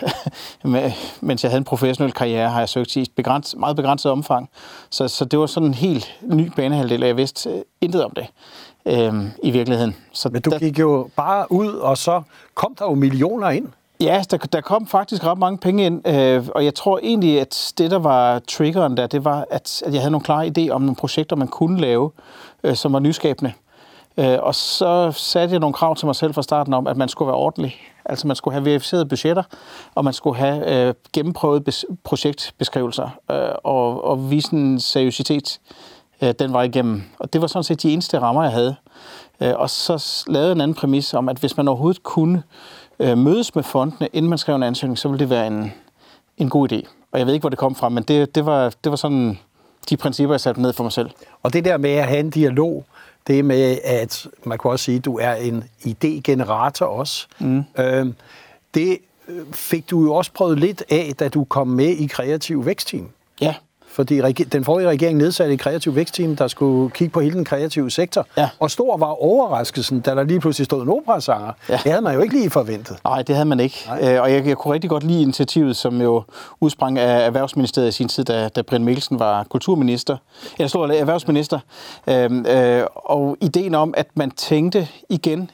mens 1.22 1.44
jeg 1.44 1.52
havde 1.52 1.58
en 1.58 1.64
professionel 1.64 2.14
karriere, 2.14 2.50
har 2.50 2.60
jeg 2.60 2.70
søgt 2.70 2.96
i 2.96 3.02
et 3.02 3.12
begrænset, 3.16 3.60
meget 3.60 3.76
begrænset 3.76 4.12
omfang. 4.12 4.50
Så, 4.90 5.08
så 5.08 5.26
det 5.26 5.40
var 5.40 5.46
sådan 5.46 5.68
en 5.68 5.74
helt 5.74 6.20
ny 6.22 6.52
banehalvdel, 6.56 7.02
og 7.02 7.08
jeg 7.08 7.18
vidste 7.18 7.64
intet 7.82 8.06
om 8.06 8.12
det 8.12 8.28
øh, 8.86 9.14
i 9.44 9.52
virkeligheden. 9.52 9.96
Så 10.12 10.30
Men 10.30 10.42
du 10.42 10.50
der, 10.50 10.60
gik 10.60 10.80
jo 10.80 11.10
bare 11.16 11.52
ud, 11.52 11.68
og 11.68 11.98
så 11.98 12.22
kom 12.56 12.76
der 12.80 12.86
jo 12.86 12.94
millioner 12.94 13.50
ind. 13.50 13.68
Ja, 14.02 14.24
der, 14.32 14.38
der 14.38 14.62
kom 14.62 14.88
faktisk 14.88 15.24
ret 15.26 15.38
mange 15.38 15.58
penge 15.58 15.86
ind, 15.86 16.08
øh, 16.08 16.48
og 16.56 16.66
jeg 16.66 16.76
tror 16.76 17.00
egentlig, 17.04 17.42
at 17.42 17.74
det, 17.78 17.92
der 17.92 18.00
var 18.00 18.40
triggeren 18.40 18.98
der, 18.98 19.08
det 19.08 19.26
var, 19.26 19.46
at, 19.52 19.84
at 19.86 19.94
jeg 19.94 20.02
havde 20.02 20.12
nogle 20.12 20.24
klare 20.24 20.52
idéer 20.58 20.72
om 20.72 20.82
nogle 20.82 20.96
projekter, 20.96 21.36
man 21.36 21.48
kunne 21.48 21.82
lave, 21.82 22.12
øh, 22.64 22.76
som 22.76 22.94
var 22.94 23.00
nyskabende. 23.00 23.54
Øh, 24.18 24.38
og 24.42 24.56
så 24.56 25.12
satte 25.12 25.54
jeg 25.54 25.60
nogle 25.60 25.74
krav 25.74 25.96
til 25.96 26.06
mig 26.06 26.16
selv 26.16 26.34
fra 26.34 26.42
starten 26.42 26.74
om, 26.74 26.88
at 26.88 26.98
man 26.98 27.10
skulle 27.10 27.28
være 27.28 27.38
ordentlig. 27.38 27.76
Altså 28.06 28.28
man 28.28 28.36
skulle 28.36 28.54
have 28.54 28.66
verificerede 28.66 29.06
budgetter, 29.06 29.44
og 29.96 30.04
man 30.04 30.14
skulle 30.14 30.38
have 30.38 30.88
øh, 30.88 30.94
gennemprøvet 31.14 31.70
bes- 31.70 31.96
projektbeskrivelser 32.04 33.10
øh, 33.32 33.38
og, 33.64 34.04
og 34.04 34.32
vise 34.32 34.54
en 34.54 34.80
seriøsitet 34.80 35.60
øh, 36.22 36.34
den 36.40 36.54
vej 36.54 36.64
igennem. 36.64 37.04
Og 37.20 37.34
det 37.34 37.42
var 37.42 37.48
sådan 37.48 37.64
set 37.64 37.84
de 37.84 37.94
eneste 37.94 38.20
rammer, 38.20 38.44
jeg 38.44 38.52
havde. 38.52 38.76
Øh, 39.42 39.54
og 39.56 39.70
så 39.70 40.24
lavede 40.28 40.48
jeg 40.48 40.56
en 40.56 40.62
anden 40.62 40.76
præmis 40.76 41.14
om, 41.14 41.30
at 41.30 41.38
hvis 41.38 41.58
man 41.58 41.68
overhovedet 41.68 42.04
kunne 42.04 42.44
øh, 43.00 43.18
mødes 43.18 43.56
med 43.56 43.64
fondene, 43.64 44.10
inden 44.14 44.30
man 44.30 44.38
skrev 44.38 44.56
en 44.56 44.64
ansøgning, 44.64 44.98
så 44.98 45.08
ville 45.08 45.20
det 45.20 45.30
være 45.30 45.48
en, 45.48 45.74
en 46.38 46.50
god 46.50 46.72
idé. 46.72 46.82
Og 47.12 47.20
jeg 47.20 47.28
ved 47.28 47.34
ikke, 47.34 47.44
hvor 47.44 47.50
det 47.50 47.60
kom 47.60 47.76
fra, 47.76 47.90
men 47.90 48.04
det, 48.04 48.36
det, 48.36 48.46
var, 48.46 48.74
det 48.84 48.90
var 48.90 48.96
sådan 48.96 49.40
de 49.90 49.98
principper, 49.98 50.34
jeg 50.34 50.42
satte 50.42 50.62
ned 50.62 50.74
for 50.74 50.84
mig 50.84 50.92
selv. 50.92 51.10
Og 51.44 51.54
det 51.54 51.66
der 51.66 51.78
med 51.78 51.90
at 51.90 52.08
have 52.08 52.20
en 52.20 52.30
dialog, 52.30 52.86
det 53.28 53.46
med, 53.46 53.78
at 53.84 54.28
man 54.44 54.58
kan 54.58 54.72
også 54.72 54.86
sige, 54.86 54.98
at 54.98 55.06
du 55.06 55.18
er 55.18 55.34
en 55.34 55.64
idégenerator 55.86 56.86
også. 56.86 57.28
Mm. 57.40 57.64
Øhm, 57.80 58.16
det 58.74 58.98
fik 59.54 59.90
du 59.90 60.04
jo 60.04 60.14
også 60.14 60.32
prøvet 60.32 60.60
lidt 60.60 60.84
af, 60.90 61.14
da 61.20 61.30
du 61.30 61.44
kom 61.44 61.68
med 61.68 61.90
i 61.90 62.08
Kreativ 62.08 62.66
Vækstteam. 62.66 63.10
Ja. 63.42 63.56
Fordi 63.92 64.32
den 64.32 64.66
forrige 64.66 64.90
regering 64.90 65.18
nedsatte 65.18 65.54
et 65.54 65.60
kreativ 65.60 65.96
vækstteam, 65.96 66.36
der 66.36 66.48
skulle 66.48 66.92
kigge 66.92 67.12
på 67.12 67.20
hele 67.20 67.36
den 67.36 67.46
kreative 67.46 67.92
sektor. 67.92 68.28
Ja. 68.38 68.50
Og 68.60 68.72
stor 68.72 68.98
var 68.98 69.24
overraskelsen, 69.24 70.00
da 70.02 70.16
der 70.16 70.24
lige 70.24 70.40
pludselig 70.40 70.66
stod 70.66 70.84
en 70.84 70.90
operasanger. 70.90 71.52
Ja. 71.70 71.74
Det 71.74 71.92
havde 71.92 72.02
man 72.02 72.14
jo 72.16 72.22
ikke 72.22 72.36
lige 72.36 72.50
forventet. 72.50 72.98
Nej, 73.04 73.22
det 73.22 73.36
havde 73.36 73.46
man 73.46 73.60
ikke. 73.60 73.90
Øh, 74.02 74.22
og 74.22 74.34
jeg, 74.34 74.48
jeg 74.48 74.58
kunne 74.58 74.74
rigtig 74.74 74.90
godt 74.90 75.04
lide 75.04 75.22
initiativet, 75.22 75.76
som 75.76 76.02
jo 76.02 76.24
udsprang 76.60 77.00
af 77.00 77.26
Erhvervsministeriet 77.26 77.90
i 77.90 77.92
sin 77.92 78.08
tid, 78.08 78.24
da, 78.24 78.50
da 78.50 78.62
Brian 78.62 78.84
Mikkelsen 78.84 79.20
var 79.20 79.44
kulturminister. 79.44 80.18
Eller 80.58 80.68
stor 80.68 80.88
erhvervsminister. 80.88 81.60
Øhm, 82.08 82.46
øh, 82.46 82.84
og 82.96 83.38
ideen 83.42 83.76
om, 83.76 83.94
at 83.98 84.08
man 84.16 84.32
tænkte 84.32 84.88
igen 85.10 85.50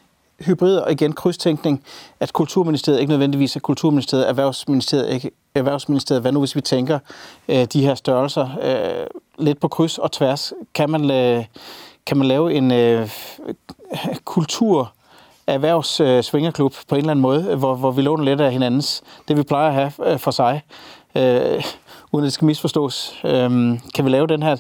hybrid 0.46 0.78
og 0.78 0.92
igen 0.92 1.14
krydstænkning, 1.14 1.84
at 2.20 2.34
Kulturministeriet 2.34 3.00
ikke 3.00 3.10
nødvendigvis 3.10 3.56
er 3.56 3.60
Kulturministeriet, 3.60 4.30
Erhvervsministeriet 4.30 5.14
ikke 5.14 5.32
Erhvervsministeriet. 5.56 6.22
Hvad 6.22 6.32
nu, 6.32 6.40
hvis 6.40 6.56
vi 6.56 6.62
tænker 6.62 7.00
øh, 7.48 7.66
de 7.66 7.82
her 7.82 7.96
størrelser 7.96 8.50
øh, 8.62 9.08
lidt 9.46 9.60
på 9.60 9.68
kryds 9.68 9.98
og 9.98 10.12
tværs? 10.12 10.54
Kan 10.74 10.90
man, 10.90 11.12
øh, 11.12 11.46
kan 12.06 12.18
man 12.18 12.28
lave 12.28 12.54
en 12.54 12.72
øh, 12.72 13.10
kultur 14.24 14.94
erhvervs 15.48 16.00
øh, 16.00 16.24
svingerklub 16.24 16.74
på 16.90 16.96
en 16.96 17.00
eller 17.00 17.12
anden 17.12 17.22
måde, 17.22 17.56
hvor, 17.56 17.76
hvor 17.76 17.92
vi 17.92 18.02
låner 18.02 18.24
lidt 18.24 18.42
af 18.42 18.52
hinandens, 18.52 19.04
det 19.28 19.38
vi 19.38 19.44
plejer 19.44 19.68
at 19.68 19.74
have 19.74 20.12
øh, 20.12 20.20
for 20.20 20.32
sig, 20.32 20.62
øh, 21.16 21.64
uden 22.12 22.24
at 22.24 22.24
det 22.24 22.34
skal 22.34 22.46
misforstås. 22.46 23.20
Øh, 23.24 23.80
kan 23.96 24.06
vi 24.06 24.10
lave 24.10 24.28
den 24.28 24.44
her 24.44 24.56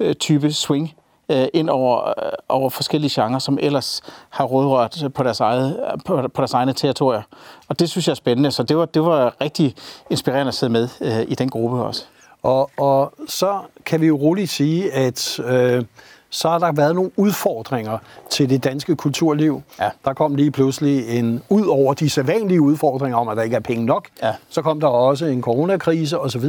øh, 0.00 0.14
type 0.14 0.52
swing 0.52 0.94
øh, 1.32 1.48
ind 1.54 1.70
over, 1.70 2.08
øh, 2.08 2.14
over 2.48 2.70
forskellige 2.70 3.22
genrer, 3.22 3.38
som 3.38 3.58
ellers 3.60 4.02
har 4.30 4.44
rådrørt 4.44 5.04
på 5.14 5.22
deres, 5.22 5.40
eget, 5.40 5.80
på, 6.04 6.28
på 6.34 6.40
deres 6.42 6.52
egne 6.54 6.72
territorier. 6.72 7.22
Og 7.68 7.78
det 7.78 7.90
synes 7.90 8.06
jeg 8.06 8.12
er 8.12 8.16
spændende, 8.16 8.50
så 8.50 8.62
det 8.62 8.76
var, 8.76 8.84
det 8.84 9.02
var 9.02 9.34
rigtig 9.40 9.74
inspirerende 10.10 10.48
at 10.48 10.54
sidde 10.54 10.72
med 10.72 10.88
øh, 11.00 11.20
i 11.28 11.34
den 11.34 11.48
gruppe 11.50 11.82
også. 11.82 12.04
Og, 12.42 12.70
og 12.78 13.12
så 13.28 13.58
kan 13.86 14.00
vi 14.00 14.06
jo 14.06 14.16
roligt 14.16 14.50
sige, 14.50 14.92
at 14.92 15.40
øh, 15.44 15.84
så 16.30 16.48
har 16.48 16.58
der 16.58 16.72
været 16.72 16.94
nogle 16.94 17.10
udfordringer 17.16 17.98
til 18.30 18.50
det 18.50 18.64
danske 18.64 18.96
kulturliv. 18.96 19.62
Ja. 19.80 19.90
Der 20.04 20.12
kom 20.12 20.34
lige 20.34 20.50
pludselig 20.50 21.18
en, 21.18 21.42
ud 21.48 21.66
over 21.66 21.94
de 21.94 22.10
sædvanlige 22.10 22.60
udfordringer 22.60 23.18
om, 23.18 23.28
at 23.28 23.36
der 23.36 23.42
ikke 23.42 23.56
er 23.56 23.60
penge 23.60 23.84
nok, 23.86 24.08
Ja. 24.22 24.32
så 24.50 24.62
kom 24.62 24.80
der 24.80 24.86
også 24.86 25.26
en 25.26 25.42
coronakrise 25.42 26.18
osv. 26.20 26.44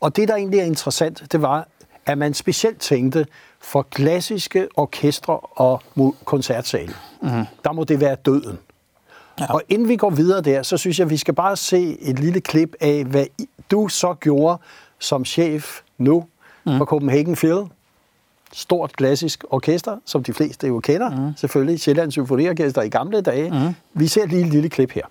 Og 0.00 0.16
det, 0.16 0.28
der 0.28 0.34
egentlig 0.34 0.60
er 0.60 0.64
interessant, 0.64 1.22
det 1.32 1.42
var, 1.42 1.66
at 2.06 2.18
man 2.18 2.34
specielt 2.34 2.78
tænkte 2.78 3.26
for 3.60 3.82
klassiske 3.82 4.68
orkestre 4.74 5.38
og 5.40 5.82
koncertsale. 6.24 6.94
Mm-hmm. 7.22 7.44
Der 7.64 7.72
må 7.72 7.84
det 7.84 8.00
være 8.00 8.14
døden. 8.14 8.58
Ja. 9.40 9.54
Og 9.54 9.62
inden 9.68 9.88
vi 9.88 9.96
går 9.96 10.10
videre 10.10 10.40
der, 10.40 10.62
så 10.62 10.76
synes 10.76 10.98
jeg, 10.98 11.04
at 11.04 11.10
vi 11.10 11.16
skal 11.16 11.34
bare 11.34 11.56
se 11.56 12.00
et 12.00 12.18
lille 12.18 12.40
klip 12.40 12.74
af, 12.80 13.04
hvad 13.04 13.26
du 13.70 13.88
så 13.88 14.14
gjorde 14.14 14.58
som 14.98 15.24
chef 15.24 15.80
nu 15.98 16.24
mm. 16.66 16.78
for 16.78 16.84
Copenhagen 16.84 17.36
Phil. 17.36 17.58
Stort 18.52 18.92
klassisk 18.92 19.44
orkester, 19.50 19.96
som 20.04 20.22
de 20.22 20.32
fleste 20.32 20.66
jo 20.66 20.80
kender. 20.80 21.10
Mm. 21.10 21.36
Selvfølgelig 21.36 21.80
Sjællands 21.80 22.14
Symfoniorkester 22.14 22.82
i 22.82 22.88
gamle 22.88 23.20
dage. 23.20 23.50
Mm. 23.50 23.74
Vi 23.94 24.06
ser 24.06 24.26
lige 24.26 24.40
et 24.40 24.48
lille 24.48 24.68
klip 24.68 24.92
her. 24.92 25.02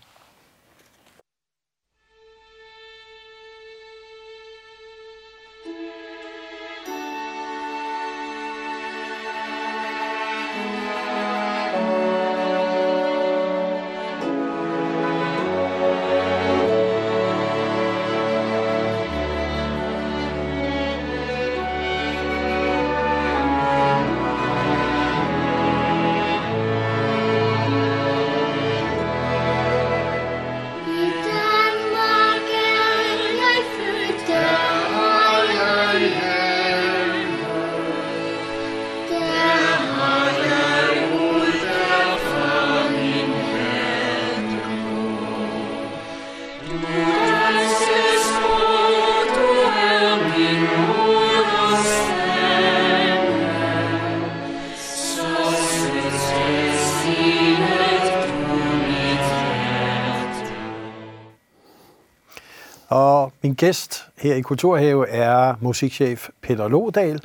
Min 63.55 63.67
gæst 63.67 64.05
her 64.17 64.35
i 64.35 64.41
Kulturhave 64.41 65.09
er 65.09 65.55
musikchef 65.59 66.29
Peter 66.41 66.67
Lodal, 66.67 67.19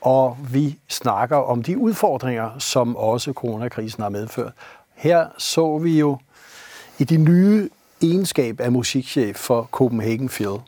og 0.00 0.36
vi 0.52 0.78
snakker 0.88 1.36
om 1.36 1.62
de 1.62 1.78
udfordringer, 1.78 2.50
som 2.58 2.96
også 2.96 3.32
coronakrisen 3.32 4.02
har 4.02 4.10
medført. 4.10 4.52
Her 4.94 5.26
så 5.38 5.78
vi 5.78 5.98
jo 5.98 6.18
i 6.98 7.04
de 7.04 7.16
nye 7.16 7.68
egenskab 8.02 8.60
af 8.60 8.72
musikchef 8.72 9.36
for 9.36 9.68
Copenhagen 9.70 10.28
Phil, 10.28 10.60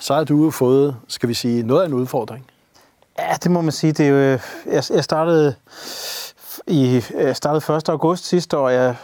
så 0.00 0.14
har 0.14 0.24
du 0.24 0.44
jo 0.44 0.50
fået, 0.50 0.96
skal 1.08 1.28
vi 1.28 1.34
sige, 1.34 1.62
noget 1.62 1.82
af 1.82 1.86
en 1.86 1.94
udfordring. 1.94 2.46
Ja, 3.18 3.36
det 3.42 3.50
må 3.50 3.60
man 3.60 3.72
sige. 3.72 3.92
Det 3.92 4.06
er 4.06 4.10
jo, 4.10 4.16
øh, 4.16 4.40
jeg, 4.66 4.84
jeg 4.90 5.04
startede 5.04 5.54
i 6.66 6.96
øh, 6.96 7.12
jeg 7.14 7.36
startede 7.36 7.76
1. 7.76 7.88
august 7.88 8.26
sidste 8.26 8.58
år. 8.58 8.68
Jeg 8.68 8.96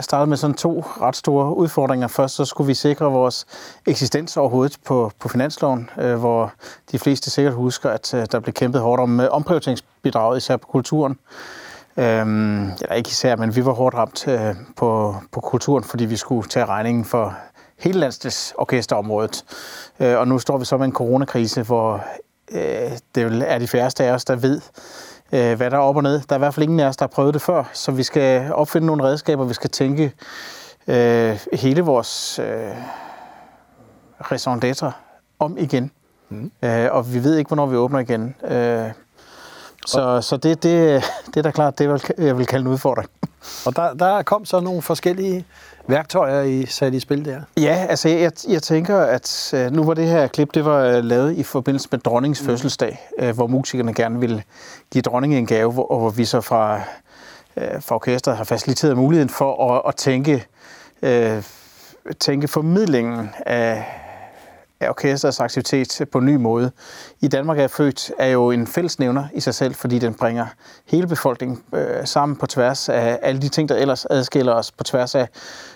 startede 0.00 0.28
med 0.28 0.36
sådan 0.36 0.54
to 0.54 0.80
ret 0.80 1.16
store 1.16 1.56
udfordringer. 1.56 2.08
Først 2.08 2.34
så 2.34 2.44
skulle 2.44 2.66
vi 2.66 2.74
sikre 2.74 3.06
vores 3.12 3.46
eksistens 3.86 4.36
overhovedet 4.36 4.76
på, 4.84 5.12
på 5.18 5.28
finansloven, 5.28 5.90
øh, 5.98 6.18
hvor 6.18 6.52
de 6.92 6.98
fleste 6.98 7.30
sikkert 7.30 7.54
husker, 7.54 7.90
at 7.90 8.14
øh, 8.14 8.26
der 8.32 8.40
blev 8.40 8.52
kæmpet 8.52 8.80
hårdt 8.80 9.00
om 9.00 9.20
øh, 9.20 9.28
omprioriteringsbidraget, 9.30 10.36
især 10.36 10.56
på 10.56 10.66
kulturen. 10.66 11.18
Øhm, 11.96 12.62
eller 12.62 12.94
ikke 12.94 13.08
især, 13.08 13.36
men 13.36 13.56
vi 13.56 13.64
var 13.64 13.72
hårdt 13.72 13.94
ramt 13.94 14.28
øh, 14.28 14.54
på, 14.76 15.16
på 15.32 15.40
kulturen, 15.40 15.84
fordi 15.84 16.04
vi 16.04 16.16
skulle 16.16 16.48
tage 16.48 16.66
regningen 16.66 17.04
for 17.04 17.34
hele 17.78 17.98
landets 17.98 18.54
orkesterområdet. 18.58 19.44
Øh, 20.00 20.18
og 20.18 20.28
nu 20.28 20.38
står 20.38 20.58
vi 20.58 20.64
så 20.64 20.76
med 20.76 20.86
en 20.86 20.92
coronakrise, 20.92 21.62
hvor 21.62 22.04
øh, 22.52 22.90
det 23.14 23.42
er 23.46 23.58
de 23.58 23.68
færreste 23.68 24.04
af 24.04 24.12
os, 24.12 24.24
der 24.24 24.36
ved, 24.36 24.60
øh, 25.32 25.56
hvad 25.56 25.70
der 25.70 25.76
er 25.76 25.80
op 25.80 25.96
og 25.96 26.02
ned. 26.02 26.20
Der 26.20 26.34
er 26.34 26.38
i 26.38 26.38
hvert 26.38 26.54
fald 26.54 26.64
ingen 26.64 26.80
af 26.80 26.86
os, 26.86 26.96
der 26.96 27.04
har 27.04 27.08
prøvet 27.08 27.34
det 27.34 27.42
før, 27.42 27.64
så 27.72 27.92
vi 27.92 28.02
skal 28.02 28.52
opfinde 28.52 28.86
nogle 28.86 29.04
redskaber, 29.04 29.44
vi 29.44 29.54
skal 29.54 29.70
tænke 29.70 30.12
øh, 30.86 31.38
hele 31.52 31.80
vores 31.82 32.38
øh, 32.38 32.74
raison 34.20 34.62
d'être 34.64 34.90
om 35.38 35.58
igen. 35.58 35.90
Mm. 36.28 36.50
Øh, 36.62 36.88
og 36.92 37.14
vi 37.14 37.24
ved 37.24 37.36
ikke, 37.36 37.48
hvornår 37.48 37.66
vi 37.66 37.76
åbner 37.76 37.98
igen. 37.98 38.34
Øh, 38.44 38.90
så, 39.86 40.20
så 40.20 40.36
det, 40.36 40.62
det, 40.62 41.02
det 41.26 41.36
er 41.36 41.42
da 41.42 41.50
klart, 41.50 41.78
det 41.78 41.88
vil, 41.88 42.02
jeg 42.18 42.38
vil 42.38 42.46
kalde 42.46 42.62
en 42.62 42.68
udfordring. 42.68 43.10
Og 43.66 43.76
der, 43.76 43.94
der 43.94 44.22
kom 44.22 44.44
så 44.44 44.60
nogle 44.60 44.82
forskellige 44.82 45.44
værktøjer, 45.86 46.42
I 46.42 46.66
satte 46.66 46.96
i 46.96 47.00
spil 47.00 47.24
der. 47.24 47.40
Ja, 47.56 47.86
altså 47.88 48.08
jeg, 48.08 48.32
jeg 48.48 48.62
tænker, 48.62 48.98
at 48.98 49.50
øh, 49.54 49.72
nu 49.72 49.84
var 49.84 49.94
det 49.94 50.06
her 50.06 50.26
klip, 50.26 50.54
det 50.54 50.64
var 50.64 50.84
øh, 50.84 51.04
lavet 51.04 51.36
i 51.36 51.42
forbindelse 51.42 51.88
med 51.90 51.98
dronningens 51.98 52.40
mm. 52.40 52.46
fødselsdag, 52.46 53.10
øh, 53.18 53.34
hvor 53.34 53.46
musikerne 53.46 53.94
gerne 53.94 54.20
ville 54.20 54.42
give 54.92 55.02
dronningen 55.02 55.38
en 55.38 55.46
gave, 55.46 55.90
og 55.90 55.98
hvor 55.98 56.10
vi 56.10 56.24
så 56.24 56.40
fra, 56.40 56.80
fra 57.80 57.94
orkestret 57.94 58.36
har 58.36 58.44
faciliteret 58.44 58.96
muligheden 58.96 59.28
for 59.28 59.72
at, 59.74 59.82
at 59.88 59.96
tænke, 59.96 60.46
øh, 61.02 61.42
tænke 62.20 62.48
formidlingen 62.48 63.30
af, 63.46 63.84
af 64.80 64.88
orkestrets 64.88 65.40
aktivitet 65.40 66.08
på 66.12 66.18
en 66.18 66.26
ny 66.26 66.36
måde. 66.36 66.70
I 67.20 67.28
Danmark 67.28 67.58
er 67.58 67.68
født 67.68 68.12
er 68.18 68.26
jo 68.26 68.50
en 68.50 68.66
fællesnævner 68.66 69.24
i 69.34 69.40
sig 69.40 69.54
selv, 69.54 69.74
fordi 69.74 69.98
den 69.98 70.14
bringer 70.14 70.46
hele 70.86 71.06
befolkningen 71.06 71.62
øh, 71.74 72.06
sammen 72.06 72.36
på 72.36 72.46
tværs 72.46 72.88
af 72.88 73.18
alle 73.22 73.40
de 73.40 73.48
ting, 73.48 73.68
der 73.68 73.74
ellers 73.74 74.06
adskiller 74.06 74.52
os 74.52 74.72
på 74.72 74.84
tværs 74.84 75.14
af 75.14 75.28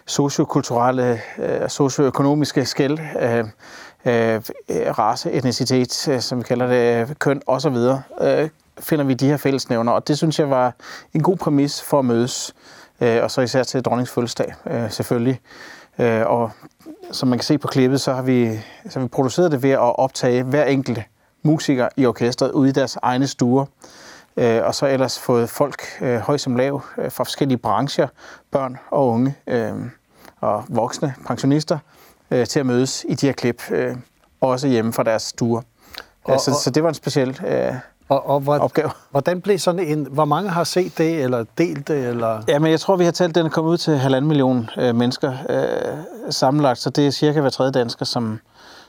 sociokulturelle, 0.07 1.21
øh, 1.39 1.69
socioøkonomiske 1.69 2.65
skæld, 2.65 2.99
øh, 3.21 3.45
øh, 4.05 4.41
race, 4.99 5.33
etnicitet, 5.33 6.09
øh, 6.09 6.21
som 6.21 6.39
vi 6.39 6.43
kalder 6.43 6.67
det, 6.67 7.11
øh, 7.11 7.15
køn 7.19 7.43
osv., 7.47 7.77
øh, 8.21 8.49
finder 8.81 9.05
vi 9.05 9.15
de 9.15 9.27
her 9.27 9.37
fællesnævner, 9.37 9.93
og 9.93 10.09
det 10.09 10.19
synes 10.19 10.39
jeg 10.39 10.51
var 10.51 10.73
en 11.15 11.23
god 11.23 11.37
præmis 11.37 11.83
for 11.83 11.99
at 11.99 12.05
mødes, 12.05 12.55
øh, 13.01 13.23
og 13.23 13.31
så 13.31 13.41
især 13.41 13.63
til 13.63 13.83
dronningens 13.83 14.11
fødselsdag, 14.11 14.55
øh, 14.67 14.91
selvfølgelig. 14.91 15.41
Øh, 15.99 16.27
og 16.27 16.51
som 17.13 17.29
man 17.29 17.39
kan 17.39 17.45
se 17.45 17.59
på 17.59 17.69
klippet, 17.69 18.01
så 18.01 18.13
har 18.15 18.23
vi, 18.23 18.57
så 18.91 18.99
har 18.99 19.01
vi 19.01 19.09
produceret 19.09 19.53
det 19.53 19.63
ved 19.63 19.71
at 19.71 19.79
optage 19.99 20.43
hver 20.43 20.65
enkelt 20.65 21.01
musiker 21.43 21.89
i 21.97 22.07
orkestret 22.07 22.51
ude 22.51 22.69
i 22.69 22.73
deres 22.73 22.99
egne 23.03 23.27
stuer. 23.27 23.65
Øh, 24.37 24.61
og 24.65 24.75
så 24.75 24.87
ellers 24.87 25.19
fået 25.19 25.51
folk, 25.51 25.83
øh, 26.01 26.19
høj 26.19 26.37
som 26.39 26.57
lav, 26.57 26.83
øh, 26.99 27.13
fra 27.13 27.25
forskellige 27.25 27.59
brancher, 27.59 28.09
børn 28.51 28.77
og 28.91 29.09
unge 29.09 29.35
øh, 29.47 29.73
og 30.41 30.65
voksne 30.69 31.15
pensionister, 31.27 31.79
øh, 32.31 32.47
til 32.47 32.61
at 32.61 32.67
mødes 32.67 33.05
i 33.09 33.15
de 33.15 33.27
her 33.27 33.33
klip, 33.33 33.71
øh, 33.71 33.97
også 34.41 34.69
hjemme 34.69 34.93
fra 34.93 35.03
deres 35.03 35.23
stuer. 35.23 35.61
Og- 36.25 36.35
Og, 36.35 36.41
så, 36.41 36.51
og- 36.51 36.57
så 36.57 36.71
det 36.71 36.83
var 36.83 36.89
en 36.89 36.95
speciel 36.95 37.41
øh, 37.47 37.75
Og, 38.09 38.27
og 38.27 38.41
hvor, 38.41 38.59
opgave. 38.59 38.91
hvordan 39.11 39.41
blev 39.41 39.59
sådan 39.59 39.81
en... 39.81 40.07
Hvor 40.11 40.25
mange 40.25 40.51
har 40.51 40.65
set 40.65 40.99
det, 40.99 41.23
eller 41.23 41.45
delt 41.59 41.89
det, 41.89 42.09
eller... 42.09 42.43
Ja, 42.49 42.59
men 42.59 42.71
jeg 42.71 42.81
tror, 42.81 42.97
vi 42.97 43.05
har 43.05 43.13
talt, 43.13 43.29
at 43.29 43.35
den 43.35 43.47
er 43.47 43.51
kommet 43.51 43.71
ud 43.73 43.77
til 43.77 43.97
halvanden 43.97 44.29
million 44.29 44.71
øh, 44.79 44.95
mennesker 44.95 45.33
øh, 45.51 45.99
sammenlagt, 46.31 46.79
så 46.79 46.91
det 46.91 47.07
er 47.07 47.11
cirka 47.11 47.41
hver 47.41 47.51
tredje 47.51 47.73
dansker, 47.73 48.05
som, 48.05 48.41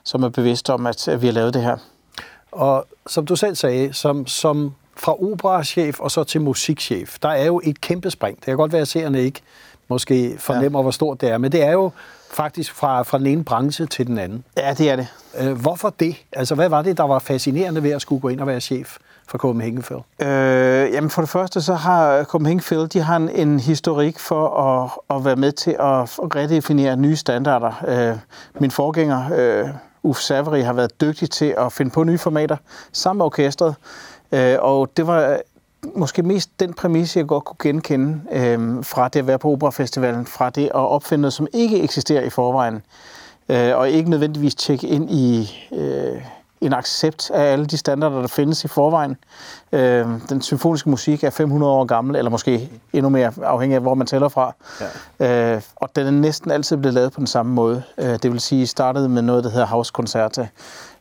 som 0.03 0.23
er 0.23 0.29
bevidst 0.29 0.69
om, 0.69 0.85
at, 0.85 1.07
at 1.07 1.21
vi 1.21 1.27
har 1.27 1.33
lavet 1.33 1.53
det 1.53 1.61
her. 1.61 1.77
Og 2.51 2.85
som 3.07 3.25
du 3.25 3.35
selv 3.35 3.55
sagde, 3.55 3.93
som, 3.93 4.27
som 4.27 4.73
fra 4.97 5.23
operachef 5.23 5.99
og 5.99 6.11
så 6.11 6.23
til 6.23 6.41
musikchef, 6.41 7.17
der 7.21 7.29
er 7.29 7.45
jo 7.45 7.61
et 7.63 7.81
kæmpe 7.81 8.11
spring. 8.11 8.37
Det 8.37 8.45
kan 8.45 8.57
godt 8.57 8.73
være, 8.73 8.81
at 8.81 8.87
seerne 8.87 9.21
ikke 9.21 9.41
måske 9.87 10.35
fornemmer, 10.39 10.79
ja. 10.79 10.81
hvor 10.81 10.91
stort 10.91 11.21
det 11.21 11.29
er. 11.29 11.37
Men 11.37 11.51
det 11.51 11.63
er 11.63 11.71
jo 11.71 11.91
faktisk 12.31 12.73
fra, 12.73 13.03
fra 13.03 13.17
den 13.17 13.27
ene 13.27 13.43
branche 13.43 13.85
til 13.85 14.07
den 14.07 14.17
anden. 14.17 14.43
Ja, 14.57 14.73
det 14.73 14.89
er 14.89 14.95
det. 14.95 15.07
Øh, 15.39 15.61
hvorfor 15.61 15.89
det? 15.89 16.15
Altså, 16.31 16.55
hvad 16.55 16.69
var 16.69 16.81
det, 16.81 16.97
der 16.97 17.03
var 17.03 17.19
fascinerende 17.19 17.83
ved 17.83 17.91
at 17.91 18.01
skulle 18.01 18.21
gå 18.21 18.29
ind 18.29 18.39
og 18.39 18.47
være 18.47 18.61
chef 18.61 18.97
for 19.27 19.37
Copenhagen 19.37 19.81
Phil? 19.81 20.27
Øh, 20.27 20.93
jamen 20.93 21.09
for 21.09 21.21
det 21.21 21.29
første, 21.29 21.61
så 21.61 21.73
har 21.73 22.23
Copenhagen 22.23 22.59
Phil, 22.59 22.87
de 22.93 22.99
har 22.99 23.15
en, 23.15 23.29
en 23.29 23.59
historik 23.59 24.19
for 24.19 24.47
at, 24.59 24.91
at 25.17 25.25
være 25.25 25.35
med 25.35 25.51
til 25.51 25.71
at 25.71 26.09
redefinere 26.35 26.97
nye 26.97 27.15
standarder. 27.15 27.83
Øh, 27.87 28.17
min 28.59 28.71
forgænger, 28.71 29.23
øh, 29.35 29.69
Uffe 30.03 30.23
Savary, 30.23 30.61
har 30.61 30.73
været 30.73 31.01
dygtig 31.01 31.29
til 31.29 31.55
at 31.57 31.73
finde 31.73 31.91
på 31.91 32.03
nye 32.03 32.17
formater 32.17 32.57
sammen 32.93 33.17
med 33.17 33.25
orkestret. 33.25 33.75
Øh, 34.31 34.57
og 34.59 34.91
det 34.97 35.07
var 35.07 35.39
måske 35.95 36.23
mest 36.23 36.59
den 36.59 36.73
præmis, 36.73 37.17
jeg 37.17 37.27
godt 37.27 37.45
kunne 37.45 37.55
genkende 37.61 38.21
øh, 38.31 38.83
fra 38.83 39.07
det 39.07 39.19
at 39.19 39.27
være 39.27 39.39
på 39.39 39.51
Operafestivalen, 39.51 40.25
fra 40.25 40.49
det 40.49 40.63
at 40.63 40.71
opfinde 40.73 41.21
noget, 41.21 41.33
som 41.33 41.47
ikke 41.53 41.81
eksisterer 41.81 42.23
i 42.23 42.29
forvejen, 42.29 42.81
øh, 43.49 43.77
og 43.77 43.89
ikke 43.89 44.09
nødvendigvis 44.09 44.55
tjekke 44.55 44.87
ind 44.87 45.11
i 45.11 45.51
øh, 45.71 46.21
en 46.61 46.73
accept 46.73 47.31
af 47.31 47.51
alle 47.51 47.65
de 47.65 47.77
standarder, 47.77 48.19
der 48.19 48.27
findes 48.27 48.63
i 48.63 48.67
forvejen. 48.67 49.17
Øh, 49.71 50.07
den 50.29 50.41
symfoniske 50.41 50.89
musik 50.89 51.23
er 51.23 51.29
500 51.29 51.71
år 51.71 51.85
gammel, 51.85 52.15
eller 52.15 52.31
måske 52.31 52.69
endnu 52.93 53.09
mere 53.09 53.31
afhængig 53.43 53.75
af, 53.75 53.81
hvor 53.81 53.93
man 53.93 54.07
tæller 54.07 54.29
fra. 54.29 54.55
Ja. 55.19 55.55
Øh, 55.55 55.61
og 55.75 55.95
den 55.95 56.07
er 56.07 56.11
næsten 56.11 56.51
altid 56.51 56.77
blevet 56.77 56.93
lavet 56.93 57.11
på 57.11 57.19
den 57.19 57.27
samme 57.27 57.53
måde. 57.53 57.83
Øh, 57.97 58.19
det 58.23 58.31
vil 58.31 58.39
sige, 58.39 58.67
startede 58.67 59.09
med 59.09 59.21
noget, 59.21 59.43
der 59.43 59.49
hedder 59.49 59.65
House 59.65 59.91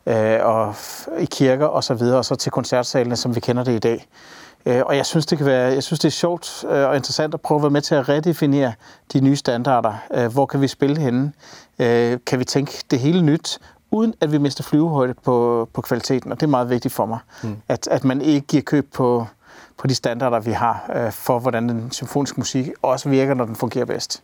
øh, 0.05 0.45
og 0.45 0.75
i 1.19 1.25
kirker 1.25 1.65
og 1.65 1.83
så 1.83 1.93
videre, 1.93 2.17
og 2.17 2.25
så 2.25 2.35
til 2.35 2.51
koncertsalene, 2.51 3.15
som 3.15 3.35
vi 3.35 3.39
kender 3.39 3.63
det 3.63 3.75
i 3.75 3.79
dag. 3.79 4.07
Øh, 4.65 4.81
og 4.85 4.97
jeg 4.97 5.05
synes, 5.05 5.25
det 5.25 5.37
kan 5.37 5.47
være, 5.47 5.73
jeg 5.73 5.83
synes, 5.83 5.99
det 5.99 6.07
er 6.07 6.11
sjovt 6.11 6.65
øh, 6.69 6.89
og 6.89 6.95
interessant 6.95 7.33
at 7.33 7.41
prøve 7.41 7.57
at 7.57 7.61
være 7.61 7.71
med 7.71 7.81
til 7.81 7.95
at 7.95 8.09
redefinere 8.09 8.73
de 9.13 9.21
nye 9.21 9.35
standarder. 9.35 9.93
Øh, 10.13 10.33
hvor 10.33 10.45
kan 10.45 10.61
vi 10.61 10.67
spille 10.67 11.01
henne? 11.01 11.33
Kan 12.25 12.39
vi 12.39 12.45
tænke 12.45 12.83
det 12.91 12.99
hele 12.99 13.21
nyt, 13.21 13.59
uden 13.91 14.13
at 14.21 14.31
vi 14.31 14.37
mister 14.37 14.63
flyvehøjde 14.63 15.13
på, 15.13 15.69
på 15.73 15.81
kvaliteten? 15.81 16.31
Og 16.31 16.39
det 16.39 16.45
er 16.45 16.49
meget 16.49 16.69
vigtigt 16.69 16.93
for 16.93 17.05
mig, 17.05 17.19
mm. 17.43 17.55
at, 17.67 17.87
at 17.87 18.03
man 18.03 18.21
ikke 18.21 18.47
giver 18.47 18.63
køb 18.63 18.93
på, 18.93 19.27
på 19.77 19.87
de 19.87 19.95
standarder, 19.95 20.39
vi 20.39 20.51
har 20.51 21.09
for, 21.11 21.39
hvordan 21.39 21.69
den 21.69 21.91
symfoniske 21.91 22.39
musik 22.39 22.69
også 22.81 23.09
virker, 23.09 23.33
når 23.33 23.45
den 23.45 23.55
fungerer 23.55 23.85
bedst. 23.85 24.23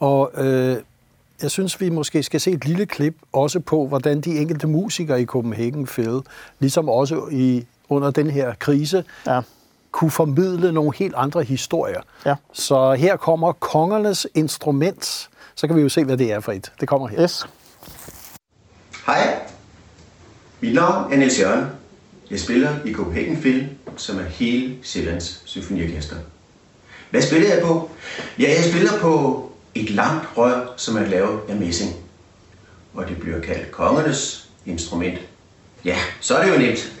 Og 0.00 0.30
øh, 0.34 0.76
jeg 1.42 1.50
synes, 1.50 1.80
vi 1.80 1.90
måske 1.90 2.22
skal 2.22 2.40
se 2.40 2.50
et 2.50 2.64
lille 2.64 2.86
klip 2.86 3.16
også 3.32 3.60
på, 3.60 3.86
hvordan 3.86 4.20
de 4.20 4.38
enkelte 4.38 4.66
musikere 4.66 5.22
i 5.22 5.24
Copenhagen 5.24 5.86
Phil, 5.86 6.20
ligesom 6.58 6.88
også 6.88 7.28
i 7.30 7.66
under 7.88 8.10
den 8.10 8.30
her 8.30 8.54
krise, 8.58 9.04
ja. 9.26 9.40
kunne 9.90 10.10
formidle 10.10 10.72
nogle 10.72 10.92
helt 10.96 11.14
andre 11.16 11.42
historier. 11.42 12.00
Ja. 12.26 12.34
Så 12.52 12.92
her 12.92 13.16
kommer 13.16 13.52
kongernes 13.52 14.26
instrument. 14.34 15.28
Så 15.54 15.66
kan 15.66 15.76
vi 15.76 15.82
jo 15.82 15.88
se, 15.88 16.04
hvad 16.04 16.16
det 16.16 16.32
er 16.32 16.40
for 16.40 16.52
et. 16.52 16.72
Det 16.80 16.88
kommer 16.88 17.08
her. 17.08 17.22
Yes. 17.22 17.46
Hej, 19.06 19.40
mit 20.60 20.74
navn 20.74 21.12
er 21.12 21.16
Niels 21.16 21.40
Jørgen. 21.40 21.66
Jeg 22.30 22.40
spiller 22.40 22.70
i 22.84 22.92
Copenhagen 22.92 23.42
Film, 23.42 23.66
som 23.96 24.18
er 24.18 24.22
hele 24.22 24.76
Sjællands 24.82 25.42
Symfoniorkester. 25.44 26.16
Hvad 27.10 27.22
spiller 27.22 27.54
jeg 27.54 27.62
på? 27.62 27.90
Ja, 28.38 28.50
jeg 28.56 28.64
spiller 28.70 28.98
på 29.00 29.50
et 29.74 29.90
langt 29.90 30.28
rør, 30.36 30.74
som 30.76 30.96
er 30.96 31.06
lavet 31.06 31.40
af 31.48 31.56
messing. 31.56 31.92
Og 32.94 33.08
det 33.08 33.20
bliver 33.20 33.40
kaldt 33.40 33.70
kongernes 33.70 34.48
instrument. 34.66 35.18
Ja, 35.84 35.96
så 36.20 36.36
er 36.36 36.44
det 36.44 36.54
jo 36.54 36.58
nemt. 36.58 36.92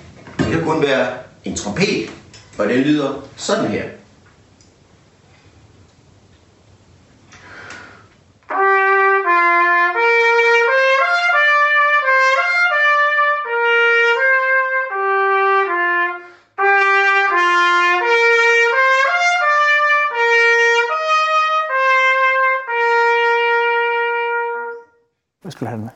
Det 0.42 0.50
kan 0.50 0.64
kun 0.64 0.82
være 0.82 1.18
en 1.44 1.56
trompet, 1.56 2.10
og 2.58 2.68
den 2.68 2.80
lyder 2.80 3.28
sådan 3.36 3.70
her. 3.70 3.88
Hvad 25.42 25.52
skal 25.52 25.66
han 25.66 25.80
med? 25.80 25.88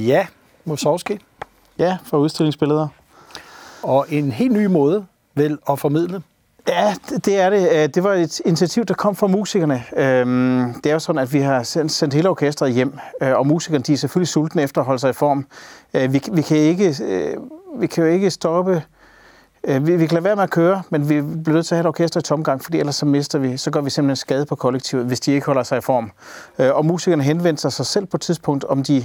Ja, 0.00 0.26
Mussorgsky. 0.64 1.18
Ja, 1.80 1.98
for 2.04 2.18
udstillingsbilleder. 2.18 2.88
Og 3.82 4.06
en 4.10 4.32
helt 4.32 4.52
ny 4.52 4.66
måde 4.66 5.06
vel 5.34 5.58
at 5.70 5.78
formidle. 5.78 6.22
Ja, 6.68 6.94
det 7.24 7.40
er 7.40 7.50
det. 7.50 7.68
Øh, 7.72 7.88
det 7.94 8.04
var 8.04 8.14
et 8.14 8.40
initiativ, 8.44 8.84
der 8.84 8.94
kom 8.94 9.16
fra 9.16 9.26
musikerne. 9.26 9.84
Øhm, 9.96 10.74
det 10.74 10.90
er 10.90 10.92
jo 10.92 10.98
sådan, 10.98 11.22
at 11.22 11.32
vi 11.32 11.40
har 11.40 11.62
sendt 11.62 12.14
hele 12.14 12.28
orkestret 12.28 12.72
hjem, 12.72 12.98
øh, 13.22 13.38
og 13.38 13.46
musikerne 13.46 13.82
de 13.82 13.92
er 13.92 13.96
selvfølgelig 13.96 14.28
sultne 14.28 14.62
efter 14.62 14.80
at 14.80 14.84
holde 14.84 14.98
sig 14.98 15.10
i 15.10 15.12
form. 15.12 15.46
Øh, 15.94 16.12
vi, 16.12 16.22
vi, 16.32 16.42
kan, 16.42 16.56
ikke, 16.56 16.96
vi 17.78 17.86
kan 17.86 18.04
jo 18.04 18.10
ikke 18.10 18.30
stoppe 18.30 18.82
Øh, 19.64 19.86
vi, 19.86 19.96
vi 19.96 20.06
kan 20.06 20.14
lade 20.14 20.24
være 20.24 20.36
med 20.36 20.44
at 20.44 20.50
køre, 20.50 20.82
men 20.90 21.08
vi 21.08 21.20
bliver 21.20 21.54
nødt 21.54 21.66
til 21.66 21.74
at 21.74 21.76
have 21.76 21.80
et 21.80 21.86
orkester 21.86 22.20
i 22.20 22.22
tomgang, 22.22 22.64
fordi 22.64 22.78
ellers 22.78 22.96
så 22.96 23.06
mister 23.06 23.38
vi, 23.38 23.56
så 23.56 23.70
gør 23.70 23.80
vi 23.80 23.90
simpelthen 23.90 24.16
skade 24.16 24.46
på 24.46 24.54
kollektivet, 24.54 25.06
hvis 25.06 25.20
de 25.20 25.32
ikke 25.32 25.46
holder 25.46 25.62
sig 25.62 25.78
i 25.78 25.80
form. 25.80 26.10
Øh, 26.58 26.74
og 26.74 26.86
musikerne 26.86 27.22
henvendte 27.22 27.70
sig 27.70 27.86
selv 27.86 28.06
på 28.06 28.16
et 28.16 28.20
tidspunkt, 28.20 28.64
om 28.64 28.82
de 28.82 29.04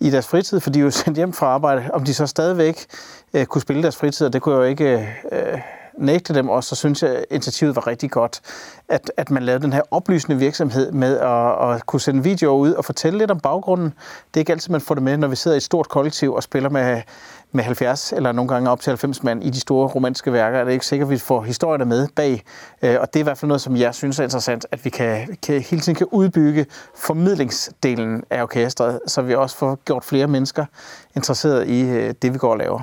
i 0.00 0.10
deres 0.10 0.26
fritid, 0.26 0.60
for 0.60 0.70
de 0.70 0.78
er 0.78 0.82
jo 0.82 0.90
sendt 0.90 1.16
hjem 1.16 1.32
fra 1.32 1.46
arbejde, 1.46 1.90
om 1.92 2.04
de 2.04 2.14
så 2.14 2.26
stadigvæk 2.26 2.86
øh, 3.34 3.46
kunne 3.46 3.62
spille 3.62 3.82
deres 3.82 3.96
fritid, 3.96 4.26
og 4.26 4.32
det 4.32 4.42
kunne 4.42 4.54
jeg 4.54 4.60
jo 4.60 4.68
ikke 4.68 5.08
øh, 5.32 5.58
nægte 5.98 6.34
dem, 6.34 6.48
og 6.48 6.64
så 6.64 6.76
synes 6.76 7.02
jeg, 7.02 7.10
at 7.10 7.24
initiativet 7.30 7.76
var 7.76 7.86
rigtig 7.86 8.10
godt, 8.10 8.40
at, 8.88 9.12
at 9.16 9.30
man 9.30 9.42
lavede 9.42 9.62
den 9.62 9.72
her 9.72 9.82
oplysende 9.90 10.38
virksomhed 10.38 10.92
med 10.92 11.18
at, 11.18 11.74
at 11.74 11.86
kunne 11.86 12.00
sende 12.00 12.22
videoer 12.22 12.56
ud 12.56 12.72
og 12.72 12.84
fortælle 12.84 13.18
lidt 13.18 13.30
om 13.30 13.40
baggrunden. 13.40 13.86
Det 13.86 14.36
er 14.36 14.40
ikke 14.40 14.52
altid, 14.52 14.70
man 14.70 14.80
får 14.80 14.94
det 14.94 15.02
med, 15.02 15.16
når 15.16 15.28
vi 15.28 15.36
sidder 15.36 15.54
i 15.54 15.56
et 15.56 15.62
stort 15.62 15.88
kollektiv 15.88 16.34
og 16.34 16.42
spiller 16.42 16.70
med 16.70 17.02
med 17.52 17.64
70 17.64 18.12
eller 18.12 18.32
nogle 18.32 18.48
gange 18.48 18.70
op 18.70 18.80
til 18.80 18.90
90 18.90 19.22
mand 19.22 19.44
i 19.44 19.50
de 19.50 19.60
store 19.60 19.88
romanske 19.88 20.32
værker, 20.32 20.58
er 20.58 20.64
det 20.64 20.72
ikke 20.72 20.86
sikkert, 20.86 21.06
at 21.06 21.10
vi 21.10 21.18
får 21.18 21.42
historierne 21.42 21.84
med 21.84 22.08
bag. 22.16 22.42
Øh, 22.82 22.96
og 23.00 23.06
det 23.14 23.20
er 23.20 23.20
i 23.20 23.22
hvert 23.22 23.38
fald 23.38 23.48
noget, 23.48 23.60
som 23.60 23.76
jeg 23.76 23.94
synes 23.94 24.18
er 24.18 24.24
interessant, 24.24 24.66
at 24.70 24.84
vi 24.84 24.90
kan, 24.90 25.36
kan 25.42 25.60
hele 25.60 25.82
tiden 25.82 25.96
kan 25.96 26.06
udbygge 26.10 26.66
formidlingsdelen 26.96 28.24
af 28.30 28.42
orkestret, 28.42 29.00
så 29.06 29.22
vi 29.22 29.34
også 29.34 29.56
får 29.56 29.78
gjort 29.84 30.04
flere 30.04 30.26
mennesker 30.26 30.64
interesseret 31.16 31.68
i 31.68 31.82
øh, 31.82 32.14
det, 32.22 32.32
vi 32.32 32.38
går 32.38 32.50
og 32.50 32.58
laver. 32.58 32.80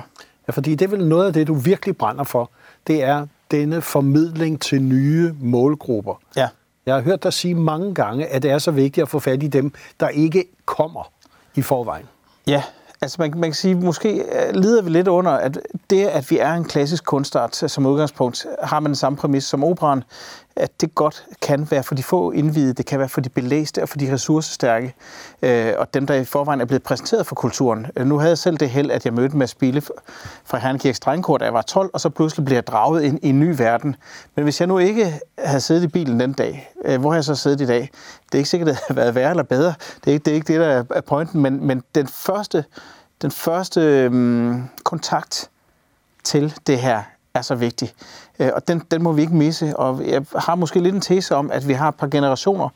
Ja, 0.48 0.52
fordi 0.52 0.74
det 0.74 0.84
er 0.84 0.90
vel 0.90 1.08
noget 1.08 1.26
af 1.26 1.32
det, 1.32 1.46
du 1.46 1.54
virkelig 1.54 1.96
brænder 1.96 2.24
for. 2.24 2.50
Det 2.88 3.02
er 3.02 3.26
denne 3.50 3.82
formidling 3.82 4.60
til 4.60 4.82
nye 4.82 5.34
målgrupper. 5.40 6.20
Ja. 6.36 6.48
Jeg 6.86 6.94
har 6.94 7.02
hørt 7.02 7.22
dig 7.22 7.32
sige 7.32 7.54
mange 7.54 7.94
gange, 7.94 8.26
at 8.26 8.42
det 8.42 8.50
er 8.50 8.58
så 8.58 8.70
vigtigt 8.70 9.02
at 9.02 9.08
få 9.08 9.18
fat 9.18 9.42
i 9.42 9.46
dem, 9.46 9.72
der 10.00 10.08
ikke 10.08 10.44
kommer 10.64 11.12
i 11.54 11.62
forvejen. 11.62 12.06
Ja, 12.46 12.62
Altså 13.00 13.16
man, 13.20 13.32
man 13.36 13.50
kan 13.50 13.54
sige, 13.54 13.74
måske 13.74 14.08
øh, 14.08 14.54
lider 14.54 14.82
vi 14.82 14.90
lidt 14.90 15.08
under, 15.08 15.30
at 15.30 15.58
det, 15.90 16.06
at 16.06 16.30
vi 16.30 16.38
er 16.38 16.52
en 16.52 16.64
klassisk 16.64 17.04
kunstart 17.04 17.56
som 17.56 17.86
udgangspunkt, 17.86 18.46
har 18.62 18.80
man 18.80 18.90
den 18.90 18.96
samme 18.96 19.16
præmis 19.16 19.44
som 19.44 19.64
operan, 19.64 20.04
at 20.58 20.80
det 20.80 20.94
godt 20.94 21.24
kan 21.42 21.70
være 21.70 21.82
for 21.82 21.94
de 21.94 22.02
få 22.02 22.30
indvidede, 22.30 22.72
det 22.72 22.86
kan 22.86 22.98
være 22.98 23.08
for 23.08 23.20
de 23.20 23.28
belæste 23.28 23.82
og 23.82 23.88
for 23.88 23.98
de 23.98 24.12
ressourcestærke, 24.12 24.94
øh, 25.42 25.72
og 25.78 25.94
dem, 25.94 26.06
der 26.06 26.14
i 26.14 26.24
forvejen 26.24 26.60
er 26.60 26.64
blevet 26.64 26.82
præsenteret 26.82 27.26
for 27.26 27.34
kulturen. 27.34 27.86
Øh, 27.96 28.06
nu 28.06 28.18
havde 28.18 28.30
jeg 28.30 28.38
selv 28.38 28.56
det 28.56 28.70
held, 28.70 28.90
at 28.90 29.04
jeg 29.04 29.14
mødte 29.14 29.36
Mads 29.36 29.54
Bille 29.54 29.82
fra 30.44 30.58
Herrenkirks 30.58 31.00
Drengkor, 31.00 31.38
da 31.38 31.44
jeg 31.44 31.54
var 31.54 31.62
12, 31.62 31.90
og 31.92 32.00
så 32.00 32.10
pludselig 32.10 32.44
blev 32.44 32.56
jeg 32.56 32.66
draget 32.66 33.02
ind 33.02 33.18
i 33.22 33.28
en 33.28 33.40
ny 33.40 33.54
verden. 33.58 33.96
Men 34.34 34.42
hvis 34.42 34.60
jeg 34.60 34.68
nu 34.68 34.78
ikke 34.78 35.20
havde 35.38 35.60
siddet 35.60 35.82
i 35.82 35.86
bilen 35.88 36.20
den 36.20 36.32
dag, 36.32 36.72
øh, 36.84 37.00
hvor 37.00 37.10
har 37.10 37.16
jeg 37.16 37.24
så 37.24 37.34
siddet 37.34 37.60
i 37.60 37.66
dag? 37.66 37.90
Det 38.26 38.34
er 38.34 38.38
ikke 38.38 38.50
sikkert, 38.50 38.68
at 38.68 38.74
det 38.74 38.84
havde 38.88 38.96
været 38.96 39.14
værre 39.14 39.30
eller 39.30 39.42
bedre. 39.42 39.74
Det 40.04 40.10
er 40.10 40.12
ikke 40.12 40.24
det, 40.24 40.30
er 40.30 40.34
ikke 40.34 40.52
det 40.52 40.60
der 40.60 40.84
er 40.96 41.00
pointen, 41.00 41.42
men, 41.42 41.66
men 41.66 41.82
den 41.94 42.06
første, 42.08 42.64
den 43.22 43.30
første 43.30 43.80
øh, 43.80 44.54
kontakt 44.84 45.50
til 46.24 46.54
det 46.66 46.78
her 46.78 47.02
er 47.34 47.42
så 47.42 47.54
vigtig. 47.54 47.92
Øh, 48.38 48.50
og 48.54 48.68
den, 48.68 48.82
den 48.90 49.02
må 49.02 49.12
vi 49.12 49.22
ikke 49.22 49.34
misse. 49.34 49.76
Og 49.76 50.06
jeg 50.06 50.24
har 50.36 50.54
måske 50.54 50.80
lidt 50.80 50.94
en 50.94 51.00
tese 51.00 51.36
om, 51.36 51.50
at 51.50 51.68
vi 51.68 51.72
har 51.72 51.88
et 51.88 51.94
par 51.94 52.06
generationer, 52.06 52.68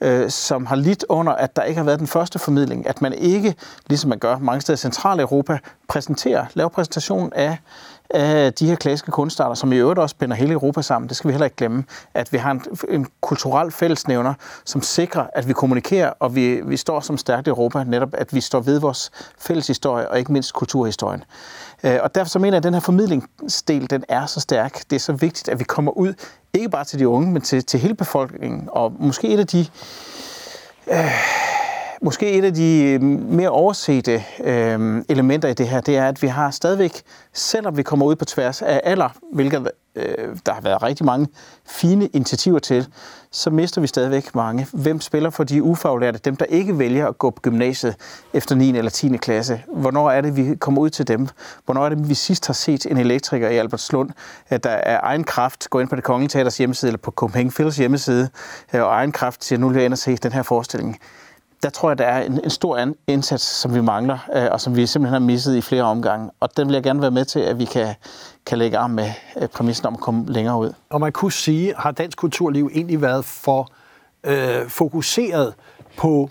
øh, 0.00 0.30
som 0.30 0.66
har 0.66 0.76
lidt 0.76 1.04
under, 1.08 1.32
at 1.32 1.56
der 1.56 1.62
ikke 1.62 1.78
har 1.78 1.84
været 1.84 1.98
den 1.98 2.06
første 2.06 2.38
formidling. 2.38 2.88
At 2.88 3.02
man 3.02 3.12
ikke, 3.12 3.54
ligesom 3.86 4.08
man 4.08 4.18
gør 4.18 4.38
mange 4.38 4.60
steder 4.60 4.76
i 4.76 4.78
Centraleuropa, 4.78 5.58
præsenterer, 5.88 6.46
laver 6.54 6.68
præsentation 6.68 7.32
af 7.32 7.58
af 8.10 8.52
de 8.54 8.66
her 8.66 8.76
klassiske 8.76 9.10
kunstarter, 9.10 9.54
som 9.54 9.72
i 9.72 9.76
øvrigt 9.76 9.98
også 9.98 10.16
binder 10.16 10.36
hele 10.36 10.52
Europa 10.52 10.82
sammen. 10.82 11.08
Det 11.08 11.16
skal 11.16 11.28
vi 11.28 11.32
heller 11.32 11.44
ikke 11.44 11.56
glemme, 11.56 11.84
at 12.14 12.32
vi 12.32 12.38
har 12.38 12.50
en, 12.50 12.62
en 12.88 13.06
kulturel 13.20 13.70
fællesnævner, 13.70 14.34
som 14.64 14.82
sikrer, 14.82 15.26
at 15.34 15.48
vi 15.48 15.52
kommunikerer, 15.52 16.12
og 16.20 16.34
vi, 16.34 16.60
vi 16.64 16.76
står 16.76 17.00
som 17.00 17.18
stærkt 17.18 17.46
i 17.46 17.50
Europa, 17.50 17.84
netop 17.84 18.08
at 18.12 18.34
vi 18.34 18.40
står 18.40 18.60
ved 18.60 18.80
vores 18.80 19.10
fælles 19.38 19.66
historie, 19.66 20.10
og 20.10 20.18
ikke 20.18 20.32
mindst 20.32 20.54
kulturhistorien. 20.54 21.24
Øh, 21.84 21.98
og 22.02 22.14
derfor 22.14 22.28
så 22.28 22.38
mener 22.38 22.52
jeg, 22.52 22.56
at 22.56 22.62
den 22.62 22.74
her 22.74 22.80
formidlingsdel, 22.80 23.90
den 23.90 24.04
er 24.08 24.26
så 24.26 24.40
stærk. 24.40 24.90
Det 24.90 24.96
er 24.96 25.00
så 25.00 25.12
vigtigt, 25.12 25.48
at 25.48 25.58
vi 25.58 25.64
kommer 25.64 25.92
ud, 25.92 26.14
ikke 26.54 26.68
bare 26.68 26.84
til 26.84 26.98
de 26.98 27.08
unge, 27.08 27.32
men 27.32 27.42
til, 27.42 27.64
til 27.64 27.80
hele 27.80 27.94
befolkningen. 27.94 28.68
Og 28.72 28.92
måske 28.98 29.28
et 29.28 29.38
af 29.38 29.46
de... 29.46 29.66
Øh, 30.86 31.12
måske 32.02 32.32
et 32.32 32.44
af 32.44 32.54
de 32.54 32.82
øh, 32.82 33.02
mere 33.02 33.48
oversete 33.48 34.24
øh, 34.44 35.04
elementer 35.08 35.48
i 35.48 35.54
det 35.54 35.68
her, 35.68 35.80
det 35.80 35.96
er, 35.96 36.08
at 36.08 36.22
vi 36.22 36.26
har 36.26 36.50
stadigvæk, 36.50 37.02
selvom 37.32 37.76
vi 37.76 37.82
kommer 37.82 38.06
ud 38.06 38.16
på 38.16 38.24
tværs 38.24 38.62
af 38.62 38.80
alder, 38.84 39.08
hvilket 39.32 39.70
øh, 39.96 40.36
der 40.46 40.52
har 40.52 40.60
været 40.60 40.82
rigtig 40.82 41.06
mange 41.06 41.28
fine 41.66 42.06
initiativer 42.06 42.58
til, 42.58 42.86
så 43.30 43.50
mister 43.50 43.80
vi 43.80 43.86
stadigvæk 43.86 44.34
mange. 44.34 44.66
Hvem 44.72 45.00
spiller 45.00 45.30
for 45.30 45.44
de 45.44 45.62
ufaglærte, 45.62 46.18
dem 46.18 46.36
der 46.36 46.44
ikke 46.44 46.78
vælger 46.78 47.08
at 47.08 47.18
gå 47.18 47.30
på 47.30 47.40
gymnasiet 47.42 47.94
efter 48.34 48.54
9. 48.54 48.76
eller 48.76 48.90
10. 48.90 49.16
klasse? 49.16 49.62
Hvornår 49.76 50.10
er 50.10 50.20
det, 50.20 50.36
vi 50.36 50.54
kommer 50.54 50.80
ud 50.80 50.90
til 50.90 51.08
dem? 51.08 51.28
Hvornår 51.64 51.84
er 51.84 51.88
det, 51.88 52.08
vi 52.08 52.14
sidst 52.14 52.46
har 52.46 52.54
set 52.54 52.86
en 52.86 52.96
elektriker 52.96 53.48
i 53.48 53.56
Albertslund, 53.56 54.10
der 54.50 54.70
er 54.70 55.00
egen 55.02 55.24
kraft 55.24 55.70
går 55.70 55.80
ind 55.80 55.88
på 55.88 55.96
det 55.96 56.04
Kongelige 56.04 56.28
Teaters 56.28 56.58
hjemmeside, 56.58 56.88
eller 56.88 56.98
på 56.98 57.10
Copenhagen 57.10 57.50
Phils 57.50 57.76
hjemmeside, 57.76 58.28
øh, 58.74 58.82
og 58.82 58.88
egen 58.88 59.12
kraft 59.12 59.44
siger, 59.44 59.58
nu 59.58 59.68
vil 59.68 59.76
jeg 59.76 59.84
ind 59.84 59.92
og 59.92 59.98
se 59.98 60.16
den 60.16 60.32
her 60.32 60.42
forestilling 60.42 60.98
der 61.62 61.70
tror 61.70 61.90
jeg, 61.90 61.98
der 61.98 62.04
er 62.04 62.22
en, 62.22 62.40
en 62.44 62.50
stor 62.50 62.88
indsats, 63.06 63.44
som 63.44 63.74
vi 63.74 63.80
mangler, 63.80 64.18
øh, 64.34 64.48
og 64.50 64.60
som 64.60 64.76
vi 64.76 64.86
simpelthen 64.86 65.22
har 65.22 65.26
misset 65.26 65.56
i 65.56 65.60
flere 65.60 65.82
omgange. 65.82 66.30
Og 66.40 66.56
den 66.56 66.66
vil 66.66 66.74
jeg 66.74 66.82
gerne 66.82 67.00
være 67.00 67.10
med 67.10 67.24
til, 67.24 67.40
at 67.40 67.58
vi 67.58 67.64
kan, 67.64 67.94
kan 68.46 68.58
lægge 68.58 68.78
arm 68.78 68.90
med 68.90 69.10
øh, 69.40 69.48
præmissen 69.48 69.86
om 69.86 69.94
at 69.94 70.00
komme 70.00 70.24
længere 70.32 70.58
ud. 70.58 70.72
Og 70.90 71.00
man 71.00 71.12
kunne 71.12 71.32
sige, 71.32 71.74
har 71.76 71.90
dansk 71.90 72.18
kulturliv 72.18 72.70
egentlig 72.74 73.02
været 73.02 73.24
for 73.24 73.68
øh, 74.24 74.68
fokuseret 74.68 75.54
på 75.96 76.30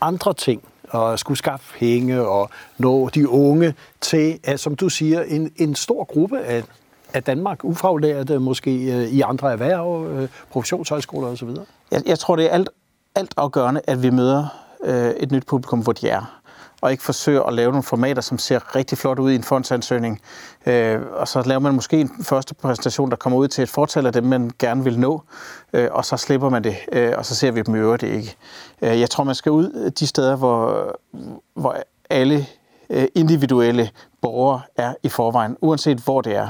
andre 0.00 0.34
ting, 0.34 0.62
og 0.88 1.18
skulle 1.18 1.38
skaffe 1.38 1.78
penge 1.78 2.26
og 2.26 2.50
nå 2.78 3.08
de 3.08 3.28
unge 3.28 3.74
til, 4.00 4.38
at, 4.44 4.60
som 4.60 4.76
du 4.76 4.88
siger, 4.88 5.22
en, 5.22 5.52
en 5.56 5.74
stor 5.74 6.04
gruppe 6.04 6.40
af, 6.40 6.62
af 7.14 7.22
Danmark, 7.22 7.64
ufaglærte 7.64 8.38
måske 8.38 8.70
øh, 8.70 9.08
i 9.08 9.20
andre 9.20 9.52
erhverv, 9.52 10.06
øh, 10.10 10.28
professionshøjskoler 10.50 11.28
osv.? 11.28 11.48
Jeg, 11.90 12.02
jeg 12.06 12.18
tror, 12.18 12.36
det 12.36 12.44
er 12.44 12.50
alt, 12.50 12.68
alt 13.14 13.34
afgørende, 13.36 13.80
at 13.86 14.02
vi 14.02 14.10
møder 14.10 14.63
øh, 14.84 15.10
et 15.10 15.32
nyt 15.32 15.46
publikum, 15.46 15.80
hvor 15.80 15.92
de 15.92 16.08
er. 16.08 16.40
Og 16.80 16.90
ikke 16.90 17.02
forsøger 17.02 17.42
at 17.42 17.54
lave 17.54 17.70
nogle 17.70 17.82
formater, 17.82 18.22
som 18.22 18.38
ser 18.38 18.76
rigtig 18.76 18.98
flot 18.98 19.18
ud 19.18 19.30
i 19.30 19.34
en 19.34 19.42
fondsansøgning. 19.42 20.20
Øh, 20.66 21.00
og 21.12 21.28
så 21.28 21.42
laver 21.42 21.60
man 21.60 21.74
måske 21.74 22.00
en 22.00 22.10
første 22.22 22.54
præsentation, 22.54 23.10
der 23.10 23.16
kommer 23.16 23.38
ud 23.38 23.48
til 23.48 23.62
et 23.62 23.68
fortal 23.68 24.06
af 24.06 24.12
dem, 24.12 24.24
man 24.24 24.50
gerne 24.58 24.84
vil 24.84 24.98
nå. 24.98 25.22
Øh, 25.72 25.88
og 25.92 26.04
så 26.04 26.16
slipper 26.16 26.48
man 26.48 26.64
det, 26.64 26.76
øh, 26.92 27.12
og 27.16 27.26
så 27.26 27.34
ser 27.34 27.50
vi 27.50 27.62
dem 27.62 27.74
i 27.74 27.78
øvrigt 27.78 28.02
ikke. 28.02 28.36
Øh, 28.82 29.00
jeg 29.00 29.10
tror, 29.10 29.24
man 29.24 29.34
skal 29.34 29.52
ud 29.52 29.90
de 29.90 30.06
steder, 30.06 30.36
hvor, 30.36 30.90
hvor 31.54 31.76
alle 32.10 32.46
øh, 32.90 33.06
individuelle 33.14 33.90
borgere 34.22 34.60
er 34.76 34.94
i 35.02 35.08
forvejen, 35.08 35.56
uanset 35.60 35.98
hvor 35.98 36.20
det 36.20 36.36
er. 36.36 36.48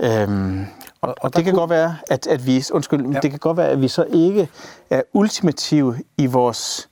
Øhm, 0.00 0.66
og, 1.00 1.14
og 1.20 1.36
det 1.36 1.44
kan 1.44 1.52
kunne... 1.52 1.60
godt 1.60 1.70
være, 1.70 1.96
at, 2.10 2.26
at 2.26 2.46
vi 2.46 2.64
undskyld, 2.72 3.12
ja. 3.12 3.20
det 3.20 3.30
kan 3.30 3.38
godt 3.38 3.56
være, 3.56 3.68
at 3.68 3.80
vi 3.80 3.88
så 3.88 4.04
ikke 4.12 4.48
er 4.90 5.02
ultimative 5.12 5.98
i 6.18 6.26
vores 6.26 6.88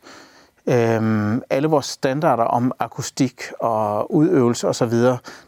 øhm, 0.69 1.43
alle 1.51 1.69
vores 1.69 1.87
standarder 1.87 2.45
om 2.45 2.73
akustik 2.79 3.43
og 3.61 4.15
udøvelse 4.15 4.69
osv. 4.69 4.93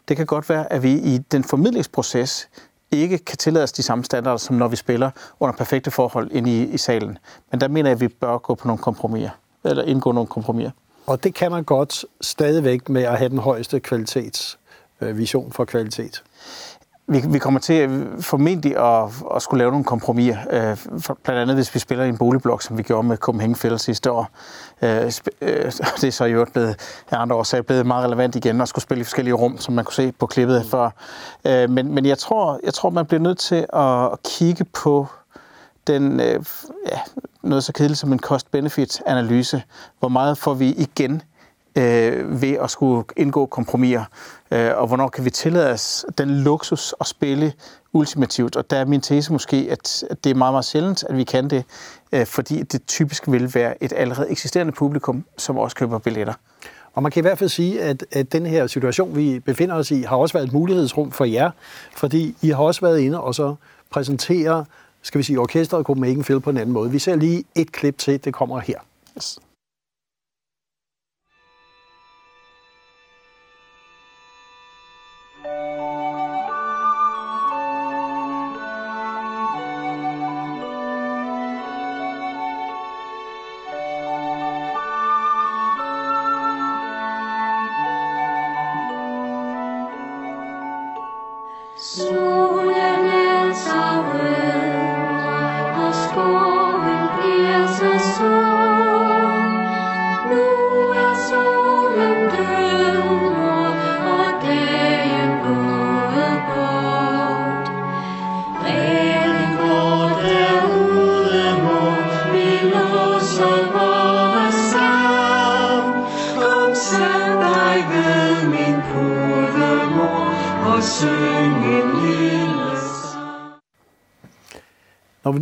Det 0.07 0.17
kan 0.17 0.25
godt 0.25 0.49
være, 0.49 0.73
at 0.73 0.83
vi 0.83 0.91
i 0.91 1.17
den 1.17 1.43
formidlingsproces 1.43 2.49
ikke 2.91 3.17
kan 3.17 3.37
tillade 3.37 3.63
os 3.63 3.71
de 3.71 3.83
samme 3.83 4.03
standarder, 4.03 4.37
som 4.37 4.55
når 4.55 4.67
vi 4.67 4.75
spiller 4.75 5.11
under 5.39 5.55
perfekte 5.55 5.91
forhold 5.91 6.31
inde 6.31 6.51
i, 6.51 6.63
i 6.63 6.77
salen. 6.77 7.17
Men 7.51 7.61
der 7.61 7.67
mener 7.67 7.89
jeg, 7.89 7.95
at 7.95 8.01
vi 8.01 8.07
bør 8.07 8.37
gå 8.37 8.55
på 8.55 8.67
nogle 8.67 8.81
kompromiser, 8.81 9.29
eller 9.63 9.83
indgå 9.83 10.11
nogle 10.11 10.27
kompromiser. 10.27 10.71
Og 11.07 11.23
det 11.23 11.33
kan 11.33 11.51
man 11.51 11.63
godt 11.63 12.05
stadigvæk 12.21 12.89
med 12.89 13.03
at 13.03 13.17
have 13.17 13.29
den 13.29 13.39
højeste 13.39 13.79
kvalitetsvision 13.79 15.45
øh, 15.45 15.51
for 15.51 15.65
kvalitet 15.65 16.23
vi, 17.11 17.23
vi 17.27 17.39
kommer 17.39 17.59
til 17.59 18.07
formentlig 18.19 18.77
at, 18.77 19.09
at 19.35 19.41
skulle 19.41 19.59
lave 19.59 19.71
nogle 19.71 19.85
kompromiser. 19.85 20.37
Øh, 20.49 20.77
blandt 21.23 21.41
andet 21.41 21.55
hvis 21.55 21.75
vi 21.75 21.79
spiller 21.79 22.05
i 22.05 22.09
en 22.09 22.17
boligblok, 22.17 22.61
som 22.61 22.77
vi 22.77 22.83
gjorde 22.83 23.07
med 23.07 23.17
Copenhagen 23.17 23.55
Fælles 23.55 23.81
sidste 23.81 24.11
år. 24.11 24.29
Øh, 24.81 25.11
øh, 25.41 25.71
det 26.01 26.03
er 26.03 26.11
så 26.11 26.25
i 26.25 26.31
øvrigt 26.31 26.53
blevet 26.53 26.75
andre 27.11 27.35
år, 27.35 27.43
så 27.43 27.57
er 27.57 27.61
blevet 27.61 27.85
meget 27.85 28.05
relevant 28.05 28.35
igen 28.35 28.61
at 28.61 28.67
skulle 28.67 28.83
spille 28.83 29.01
i 29.01 29.03
forskellige 29.03 29.33
rum, 29.33 29.57
som 29.57 29.73
man 29.73 29.85
kunne 29.85 29.93
se 29.93 30.11
på 30.11 30.25
klippet 30.25 30.65
før. 30.71 30.89
Øh, 31.45 31.69
men 31.69 31.93
men 31.93 32.05
jeg, 32.05 32.17
tror, 32.17 32.59
jeg 32.63 32.73
tror, 32.73 32.89
man 32.89 33.05
bliver 33.05 33.21
nødt 33.21 33.37
til 33.37 33.65
at, 33.73 34.05
at 34.05 34.23
kigge 34.23 34.63
på 34.63 35.07
den, 35.87 36.19
øh, 36.19 36.45
ja, 36.91 36.99
noget 37.43 37.63
så 37.63 37.73
kedeligt 37.73 37.99
som 37.99 38.13
en 38.13 38.19
cost-benefit-analyse. 38.19 39.63
Hvor 39.99 40.09
meget 40.09 40.37
får 40.37 40.53
vi 40.53 40.69
igen 40.69 41.21
øh, 41.75 42.41
ved 42.41 42.57
at 42.61 42.71
skulle 42.71 43.03
indgå 43.17 43.45
kompromiser, 43.45 44.03
øh, 44.51 44.71
og 44.75 44.87
hvornår 44.87 45.09
kan 45.09 45.25
vi 45.25 45.29
tillade 45.29 45.71
os 45.71 46.05
den 46.17 46.29
luksus 46.29 46.95
at 46.99 47.07
spille 47.07 47.53
ultimativt. 47.93 48.55
Og 48.55 48.69
der 48.69 48.77
er 48.77 48.85
min 48.85 49.01
tese 49.01 49.31
måske, 49.31 49.67
at 49.71 50.03
det 50.23 50.29
er 50.29 50.35
meget, 50.35 50.53
meget 50.53 50.65
sjældent, 50.65 51.03
at 51.09 51.17
vi 51.17 51.23
kan 51.23 51.49
det, 51.49 51.63
øh, 52.11 52.25
fordi 52.25 52.63
det 52.63 52.85
typisk 52.87 53.31
vil 53.31 53.55
være 53.55 53.83
et 53.83 53.93
allerede 53.95 54.29
eksisterende 54.29 54.73
publikum, 54.73 55.25
som 55.37 55.57
også 55.57 55.75
køber 55.75 55.97
billetter. 55.97 56.33
Og 56.93 57.03
man 57.03 57.11
kan 57.11 57.21
i 57.21 57.25
hvert 57.25 57.37
fald 57.37 57.49
sige, 57.49 57.81
at, 57.81 58.05
at 58.11 58.31
den 58.31 58.45
her 58.45 58.67
situation, 58.67 59.15
vi 59.15 59.39
befinder 59.39 59.75
os 59.75 59.91
i, 59.91 60.01
har 60.01 60.15
også 60.15 60.33
været 60.33 60.45
et 60.47 60.53
mulighedsrum 60.53 61.11
for 61.11 61.25
jer, 61.25 61.51
fordi 61.95 62.35
I 62.41 62.49
har 62.49 62.63
også 62.63 62.81
været 62.81 62.99
inde 62.99 63.21
og 63.21 63.35
så 63.35 63.55
præsentere, 63.89 64.65
skal 65.01 65.17
vi 65.17 65.23
sige, 65.23 65.39
orkestret 65.39 65.85
Copenhagen 65.85 66.23
Phil 66.23 66.39
på 66.39 66.49
en 66.49 66.57
anden 66.57 66.73
måde. 66.73 66.91
Vi 66.91 66.99
ser 66.99 67.15
lige 67.15 67.43
et 67.55 67.71
klip 67.71 67.97
til, 67.97 68.25
det 68.25 68.33
kommer 68.33 68.59
her. 68.59 68.79
Yes. 69.17 69.39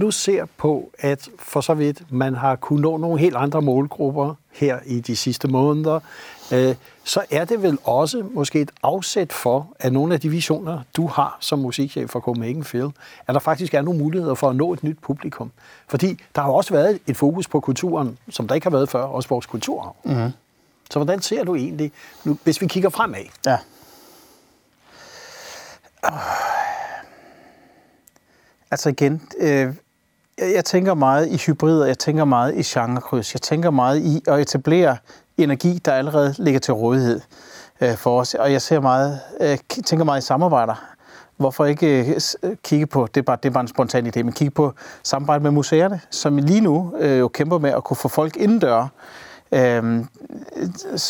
Nu 0.10 0.14
ser 0.14 0.46
på, 0.58 0.92
at 1.00 1.30
for 1.40 1.62
så 1.62 1.74
vidt 1.74 2.12
man 2.12 2.36
har 2.36 2.56
kunnet 2.56 2.82
nå 2.82 2.98
nogle 2.98 3.20
helt 3.20 3.36
andre 3.36 3.62
målgrupper 3.62 4.36
her 4.52 4.80
i 4.86 5.00
de 5.00 5.16
sidste 5.16 5.48
måneder, 5.48 6.00
øh, 6.54 6.76
så 7.04 7.22
er 7.32 7.46
det 7.46 7.64
vel 7.64 7.78
også 7.84 8.26
måske 8.32 8.62
et 8.62 8.72
afsæt 8.84 9.34
for, 9.34 9.68
at 9.80 9.94
nogle 9.94 10.14
af 10.14 10.20
de 10.20 10.30
visioner, 10.30 10.82
du 10.98 11.08
har 11.08 11.38
som 11.40 11.60
musikchef 11.60 12.10
for 12.10 12.20
Copenhagen 12.20 12.64
Phil, 12.64 12.92
at 13.28 13.34
der 13.34 13.40
faktisk 13.40 13.74
er 13.74 13.82
nogle 13.82 14.00
muligheder 14.00 14.36
for 14.36 14.50
at 14.50 14.56
nå 14.56 14.74
et 14.74 14.84
nyt 14.84 14.98
publikum. 15.02 15.52
Fordi 15.88 16.20
der 16.36 16.42
har 16.42 16.52
også 16.52 16.74
været 16.74 17.00
et 17.08 17.18
fokus 17.18 17.48
på 17.48 17.60
kulturen, 17.60 18.18
som 18.30 18.48
der 18.48 18.56
ikke 18.56 18.66
har 18.66 18.72
været 18.72 18.90
før, 18.90 19.02
også 19.02 19.30
vores 19.30 19.46
kultur. 19.46 19.96
Mm-hmm. 20.04 20.32
Så 20.92 21.00
hvordan 21.00 21.22
ser 21.22 21.44
du 21.44 21.56
egentlig, 21.56 21.92
nu, 22.24 22.38
hvis 22.44 22.62
vi 22.62 22.68
kigger 22.68 22.90
fremad? 22.90 23.26
Ja. 23.46 23.58
Altså 28.72 28.90
igen, 28.90 29.22
øh, 29.38 29.74
jeg 30.42 30.66
tænker 30.66 30.94
meget 30.94 31.28
i 31.28 31.38
hybrider, 31.38 31.86
jeg 31.86 32.00
tænker 32.00 32.26
meget 32.26 32.56
i 32.56 32.62
genrekryds, 32.64 33.34
jeg 33.34 33.42
tænker 33.42 33.70
meget 33.70 34.00
i 34.00 34.24
at 34.28 34.40
etablere 34.40 34.98
energi, 35.38 35.80
der 35.86 35.92
allerede 35.92 36.36
ligger 36.38 36.60
til 36.60 36.74
rådighed 36.74 37.22
øh, 37.82 37.96
for 37.96 38.20
os. 38.20 38.34
Og 38.34 38.52
jeg 38.52 38.62
ser 38.62 38.80
meget, 38.80 39.20
øh, 39.42 39.58
tænker 39.86 40.06
meget 40.06 40.22
i 40.22 40.26
samarbejder. 40.26 40.86
Hvorfor 41.38 41.66
ikke 41.66 42.00
øh, 42.00 42.20
øh, 42.44 42.56
kigge 42.64 42.88
på, 42.88 43.08
det 43.14 43.22
er, 43.22 43.26
bare, 43.26 43.38
det 43.44 43.50
er 43.50 43.54
bare 43.54 43.62
en 43.62 43.68
spontan 43.68 44.08
idé, 44.08 44.24
men 44.24 44.34
kigge 44.34 44.52
på 44.52 44.74
samarbejde 45.04 45.44
med 45.44 45.52
museerne, 45.52 46.02
som 46.10 46.38
lige 46.38 46.62
nu 46.62 46.94
øh, 47.00 47.20
jo 47.20 47.28
kæmper 47.28 47.58
med 47.58 47.70
at 47.70 47.84
kunne 47.84 47.98
få 47.98 48.08
folk 48.08 48.38
indendør 48.38 48.88
Øhm, 49.52 50.08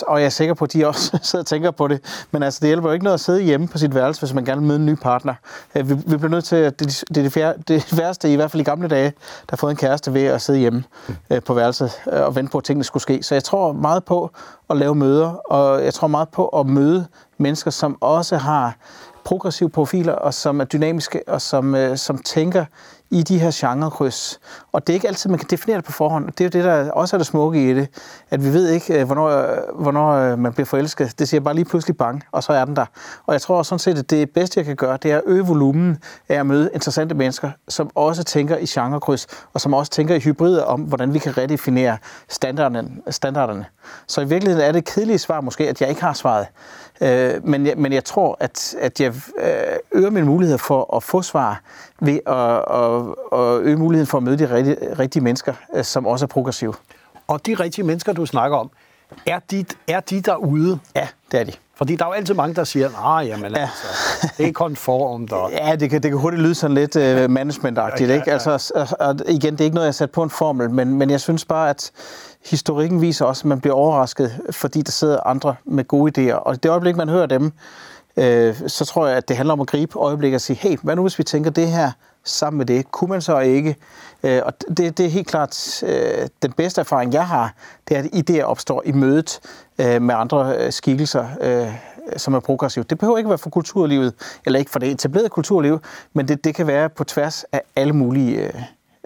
og 0.07 0.19
jeg 0.19 0.25
er 0.25 0.29
sikker 0.29 0.53
på, 0.53 0.65
at 0.65 0.73
de 0.73 0.87
også 0.87 1.19
sidder 1.23 1.43
og 1.43 1.47
tænker 1.47 1.71
på 1.71 1.87
det. 1.87 2.25
Men 2.31 2.43
altså, 2.43 2.59
det 2.61 2.67
hjælper 2.67 2.89
jo 2.89 2.93
ikke 2.93 3.03
noget 3.03 3.13
at 3.13 3.19
sidde 3.19 3.41
hjemme 3.41 3.67
på 3.67 3.77
sit 3.77 3.95
værelse, 3.95 4.21
hvis 4.21 4.33
man 4.33 4.45
gerne 4.45 4.61
vil 4.61 4.67
møde 4.67 4.79
en 4.79 4.85
ny 4.85 4.95
partner. 4.95 5.33
Øh, 5.75 5.89
vi, 5.89 5.93
vi 5.93 6.17
bliver 6.17 6.29
nødt 6.29 6.45
til, 6.45 6.55
at 6.55 6.79
det, 6.79 7.03
det, 7.09 7.17
er 7.17 7.21
det, 7.21 7.31
fjerde, 7.31 7.63
det 7.67 7.97
værste, 7.97 8.33
i 8.33 8.35
hvert 8.35 8.51
fald 8.51 8.61
i 8.61 8.63
gamle 8.63 8.87
dage, 8.87 9.09
der 9.09 9.49
har 9.49 9.57
fået 9.57 9.71
en 9.71 9.77
kæreste 9.77 10.13
ved 10.13 10.23
at 10.23 10.41
sidde 10.41 10.59
hjemme 10.59 10.83
øh, 11.29 11.41
på 11.41 11.53
værelset 11.53 11.91
øh, 12.13 12.21
og 12.21 12.35
vente 12.35 12.51
på, 12.51 12.57
at 12.57 12.63
tingene 12.63 12.83
skulle 12.83 13.03
ske. 13.03 13.23
Så 13.23 13.35
jeg 13.35 13.43
tror 13.43 13.73
meget 13.73 14.05
på 14.05 14.31
at 14.69 14.77
lave 14.77 14.95
møder, 14.95 15.29
og 15.29 15.83
jeg 15.83 15.93
tror 15.93 16.07
meget 16.07 16.29
på 16.29 16.47
at 16.47 16.65
møde 16.65 17.05
mennesker, 17.37 17.71
som 17.71 17.97
også 18.01 18.37
har 18.37 18.75
progressive 19.23 19.69
profiler, 19.69 20.13
og 20.13 20.33
som 20.33 20.61
er 20.61 20.65
dynamiske, 20.65 21.21
og 21.27 21.41
som, 21.41 21.75
øh, 21.75 21.97
som 21.97 22.17
tænker 22.17 22.65
i 23.11 23.23
de 23.23 23.39
her 23.39 23.51
genrekryds. 23.53 24.39
Og 24.71 24.87
det 24.87 24.93
er 24.93 24.95
ikke 24.95 25.07
altid, 25.07 25.29
man 25.29 25.39
kan 25.39 25.47
definere 25.49 25.77
det 25.77 25.85
på 25.85 25.91
forhånd. 25.91 26.27
Det 26.27 26.41
er 26.41 26.45
jo 26.45 26.49
det, 26.49 26.63
der 26.63 26.91
også 26.91 27.15
er 27.15 27.17
det 27.17 27.27
smukke 27.27 27.69
i 27.69 27.73
det, 27.73 27.87
at 28.29 28.45
vi 28.45 28.53
ved 28.53 28.69
ikke, 28.69 28.99
øh, 28.99 29.05
hvornår, 29.05 29.27
øh, 29.27 29.57
hvornår 29.75 30.11
øh, 30.11 30.39
man 30.39 30.53
bliver 30.53 30.65
forelsket. 30.65 31.19
Det 31.19 31.29
siger 31.29 31.41
bare 31.41 31.53
lige 31.53 31.65
pludselig 31.65 31.97
bang, 31.97 32.23
og 32.31 32.43
så 32.43 32.53
er 32.53 32.65
den 32.65 32.75
der. 32.75 32.85
Og 33.25 33.33
jeg 33.33 33.41
tror 33.41 33.57
også 33.57 33.69
sådan 33.69 33.79
set, 33.79 33.97
at 33.97 34.09
det 34.09 34.29
bedste, 34.29 34.57
jeg 34.57 34.65
kan 34.65 34.75
gøre, 34.75 34.97
det 35.03 35.11
er 35.11 35.17
at 35.17 35.23
øge 35.25 35.45
volumen 35.45 35.97
af 36.29 36.35
at 36.35 36.45
møde 36.45 36.69
interessante 36.73 37.15
mennesker, 37.15 37.51
som 37.67 37.89
også 37.95 38.23
tænker 38.23 38.57
i 38.57 38.65
genrekryds, 38.65 39.27
og 39.53 39.61
som 39.61 39.73
også 39.73 39.91
tænker 39.91 40.15
i 40.15 40.19
hybrider 40.19 40.63
om, 40.63 40.81
hvordan 40.81 41.13
vi 41.13 41.19
kan 41.19 41.37
redefinere 41.37 41.97
standarderne. 42.29 42.91
standarderne. 43.09 43.65
Så 44.07 44.21
i 44.21 44.27
virkeligheden 44.27 44.67
er 44.67 44.71
det 44.71 44.85
kedelige 44.85 45.17
svar 45.17 45.41
måske, 45.41 45.69
at 45.69 45.81
jeg 45.81 45.89
ikke 45.89 46.01
har 46.01 46.13
svaret. 46.13 46.47
Men 47.43 47.65
jeg, 47.65 47.73
men 47.77 47.93
jeg 47.93 48.05
tror, 48.05 48.37
at, 48.39 48.75
at 48.79 49.01
jeg 49.01 49.13
øger 49.91 50.09
min 50.09 50.25
mulighed 50.25 50.57
for 50.57 50.95
at 50.95 51.03
få 51.03 51.21
svar 51.21 51.61
ved 52.01 52.19
at, 52.27 52.63
at, 52.75 52.98
at 53.33 53.61
øge 53.61 53.77
muligheden 53.77 54.07
for 54.07 54.17
at 54.17 54.23
møde 54.23 54.37
de 54.37 54.55
rigtige, 54.55 54.93
rigtige 54.99 55.23
mennesker, 55.23 55.53
øh, 55.75 55.83
som 55.83 56.07
også 56.07 56.25
er 56.25 56.27
progressive. 56.27 56.73
Og 57.27 57.45
de 57.45 57.53
rigtige 57.53 57.85
mennesker, 57.85 58.13
du 58.13 58.25
snakker 58.25 58.57
om, 58.57 58.71
er 59.25 59.39
de, 59.51 59.65
er 59.87 59.99
de 59.99 60.21
derude? 60.21 60.79
Ja, 60.95 61.07
det 61.31 61.39
er 61.39 61.43
de. 61.43 61.51
Fordi 61.75 61.95
der 61.95 62.05
er 62.05 62.09
jo 62.09 62.13
altid 62.13 62.33
mange, 62.33 62.55
der 62.55 62.63
siger, 62.63 62.89
nej, 62.89 63.25
jamen 63.27 63.51
ja. 63.51 63.61
altså, 63.61 64.33
det 64.37 64.47
er 64.47 64.51
konformt. 64.51 65.31
Og... 65.31 65.51
Ja, 65.51 65.75
det 65.75 65.89
kan, 65.89 66.03
det 66.03 66.11
kan 66.11 66.19
hurtigt 66.19 66.41
lyde 66.43 66.55
sådan 66.55 66.75
lidt 66.75 66.95
uh, 66.95 67.31
managementagtigt, 67.31 68.01
ja, 68.01 68.05
ja, 68.05 68.13
ja. 68.13 68.21
ikke? 68.21 68.31
Altså, 68.31 68.95
og 68.99 69.15
igen, 69.27 69.53
det 69.53 69.61
er 69.61 69.65
ikke 69.65 69.75
noget, 69.75 69.85
jeg 69.85 69.87
har 69.87 69.91
sat 69.91 70.11
på 70.11 70.23
en 70.23 70.29
formel, 70.29 70.69
men, 70.69 70.93
men 70.93 71.09
jeg 71.09 71.21
synes 71.21 71.45
bare, 71.45 71.69
at 71.69 71.91
historikken 72.45 73.01
viser 73.01 73.25
også, 73.25 73.41
at 73.41 73.45
man 73.45 73.61
bliver 73.61 73.75
overrasket, 73.75 74.39
fordi 74.51 74.81
der 74.81 74.91
sidder 74.91 75.19
andre 75.27 75.55
med 75.65 75.87
gode 75.87 76.31
idéer. 76.31 76.35
Og 76.35 76.63
det 76.63 76.69
øjeblik, 76.69 76.95
man 76.95 77.09
hører 77.09 77.25
dem, 77.25 77.51
øh, 78.17 78.55
så 78.67 78.85
tror 78.85 79.07
jeg, 79.07 79.17
at 79.17 79.27
det 79.27 79.37
handler 79.37 79.53
om 79.53 79.61
at 79.61 79.67
gribe 79.67 79.99
øjeblikket 79.99 80.35
og 80.35 80.41
sige, 80.41 80.57
hey, 80.57 80.77
hvad 80.83 80.95
nu 80.95 81.01
hvis 81.01 81.19
vi 81.19 81.23
tænker 81.23 81.51
det 81.51 81.67
her 81.67 81.91
sammen 82.29 82.57
med 82.57 82.65
det? 82.65 82.91
Kunne 82.91 83.09
man 83.09 83.21
så 83.21 83.39
ikke? 83.39 83.75
Øh, 84.23 84.41
og 84.45 84.53
det, 84.77 84.97
det 84.97 85.05
er 85.05 85.09
helt 85.09 85.27
klart 85.27 85.83
øh, 85.83 86.27
den 86.41 86.51
bedste 86.51 86.81
erfaring, 86.81 87.13
jeg 87.13 87.27
har, 87.27 87.53
det 87.87 87.97
er, 87.97 88.01
at 88.01 88.05
idéer 88.05 88.41
opstår 88.41 88.83
i 88.85 88.91
mødet 88.91 89.39
øh, 89.79 90.01
med 90.01 90.15
andre 90.15 90.55
øh, 90.57 90.71
skikkelser, 90.71 91.27
øh, 91.41 91.73
som 92.17 92.33
er 92.33 92.39
progressive. 92.39 92.85
Det 92.89 92.97
behøver 92.97 93.17
ikke 93.17 93.29
være 93.29 93.37
for 93.37 93.49
kulturlivet, 93.49 94.13
eller 94.45 94.59
ikke 94.59 94.71
for 94.71 94.79
det 94.79 94.91
etablerede 94.91 95.29
kulturliv, 95.29 95.79
men 96.13 96.27
det, 96.27 96.43
det 96.43 96.55
kan 96.55 96.67
være 96.67 96.89
på 96.89 97.03
tværs 97.03 97.45
af 97.51 97.61
alle 97.75 97.93
mulige 97.93 98.47
øh, 98.47 98.53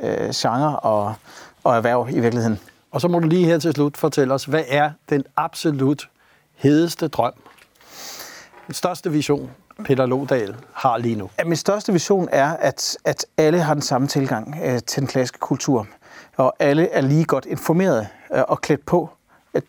øh, 0.03 0.29
genrer 0.35 0.73
og, 0.73 1.13
og 1.63 1.75
erhverv 1.75 2.07
i 2.11 2.19
virkeligheden. 2.19 2.59
Og 2.91 3.01
så 3.01 3.07
må 3.07 3.19
du 3.19 3.27
lige 3.27 3.45
her 3.45 3.59
til 3.59 3.73
slut 3.73 3.97
fortælle 3.97 4.33
os, 4.33 4.45
hvad 4.45 4.63
er 4.67 4.91
den 5.09 5.23
absolut 5.37 6.09
hedeste 6.55 7.07
drøm 7.07 7.33
den 8.67 8.73
største 8.73 9.11
vision, 9.11 9.51
Peter 9.85 10.05
Lodal 10.05 10.55
har 10.73 10.97
lige 10.97 11.15
nu? 11.15 11.29
Ja, 11.39 11.43
min 11.43 11.55
største 11.55 11.93
vision 11.93 12.29
er, 12.31 12.57
at, 12.57 12.97
at 13.05 13.25
alle 13.37 13.59
har 13.59 13.73
den 13.73 13.81
samme 13.81 14.07
tilgang 14.07 14.57
øh, 14.63 14.79
til 14.87 14.99
den 14.99 15.07
klassiske 15.07 15.39
kultur. 15.39 15.87
Og 16.37 16.55
alle 16.59 16.89
er 16.89 17.01
lige 17.01 17.25
godt 17.25 17.45
informeret 17.45 18.07
øh, 18.33 18.43
og 18.47 18.61
klædt 18.61 18.85
på. 18.85 19.09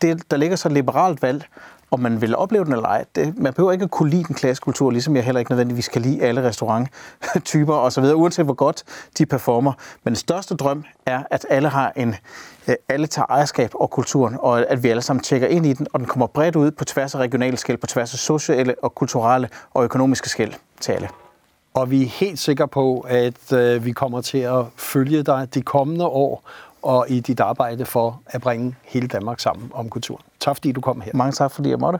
Det, 0.01 0.31
der 0.31 0.37
ligger 0.37 0.55
så 0.55 0.67
et 0.67 0.73
liberalt 0.73 1.21
valg, 1.21 1.45
om 1.95 2.01
man 2.01 2.21
vil 2.21 2.35
opleve 2.35 2.65
den 2.65 2.73
eller 2.73 2.87
ej. 2.87 3.05
Det, 3.15 3.37
man 3.37 3.53
behøver 3.53 3.71
ikke 3.71 3.83
at 3.83 3.91
kunne 3.91 4.09
lide 4.09 4.23
den 4.23 4.35
klassiske 4.35 4.63
kultur, 4.63 4.91
ligesom 4.91 5.15
jeg 5.15 5.23
heller 5.23 5.39
ikke 5.39 5.51
nødvendigvis 5.51 5.87
kan 5.87 6.01
lide 6.01 6.21
alle 6.21 6.43
restauranttyper 6.43 7.73
osv., 7.73 8.03
uanset 8.03 8.45
hvor 8.45 8.53
godt 8.53 8.83
de 9.17 9.25
performer. 9.25 9.73
Men 10.03 10.11
den 10.11 10.15
største 10.15 10.55
drøm 10.55 10.83
er, 11.05 11.23
at 11.31 11.45
alle 11.49 11.69
har 11.69 11.93
en, 11.95 12.15
øh, 12.67 12.75
alle 12.89 13.07
tager 13.07 13.25
ejerskab 13.25 13.71
over 13.73 13.87
kulturen, 13.87 14.37
og 14.39 14.71
at 14.71 14.83
vi 14.83 14.89
alle 14.89 15.01
sammen 15.01 15.23
tjekker 15.23 15.47
ind 15.47 15.65
i 15.65 15.73
den, 15.73 15.87
og 15.93 15.99
den 15.99 16.07
kommer 16.07 16.27
bredt 16.27 16.55
ud 16.55 16.71
på 16.71 16.85
tværs 16.85 17.15
af 17.15 17.19
regionale 17.19 17.57
skæld, 17.57 17.77
på 17.77 17.87
tværs 17.87 18.13
af 18.13 18.19
sociale 18.19 18.75
og 18.83 18.95
kulturelle 18.95 19.49
og 19.73 19.83
økonomiske 19.83 20.29
skæld 20.29 20.53
til 20.79 20.91
alle. 20.91 21.09
Og 21.73 21.91
vi 21.91 22.03
er 22.03 22.07
helt 22.07 22.39
sikre 22.39 22.67
på, 22.67 22.99
at 22.99 23.53
øh, 23.53 23.85
vi 23.85 23.91
kommer 23.91 24.21
til 24.21 24.37
at 24.37 24.65
følge 24.75 25.23
dig 25.23 25.47
de 25.53 25.61
kommende 25.61 26.05
år, 26.05 26.43
og 26.85 27.09
i 27.09 27.19
dit 27.19 27.39
arbejde 27.39 27.85
for 27.85 28.21
at 28.25 28.41
bringe 28.41 28.75
hele 28.83 29.07
Danmark 29.07 29.39
sammen 29.39 29.71
om 29.73 29.89
kulturen. 29.89 30.23
Tak 30.39 30.55
fordi 30.55 30.71
du 30.71 30.81
kom 30.81 31.01
her. 31.01 31.11
Mange 31.13 31.31
tak 31.31 31.51
fordi 31.51 31.69
jeg 31.69 31.79
måtte. 31.79 31.99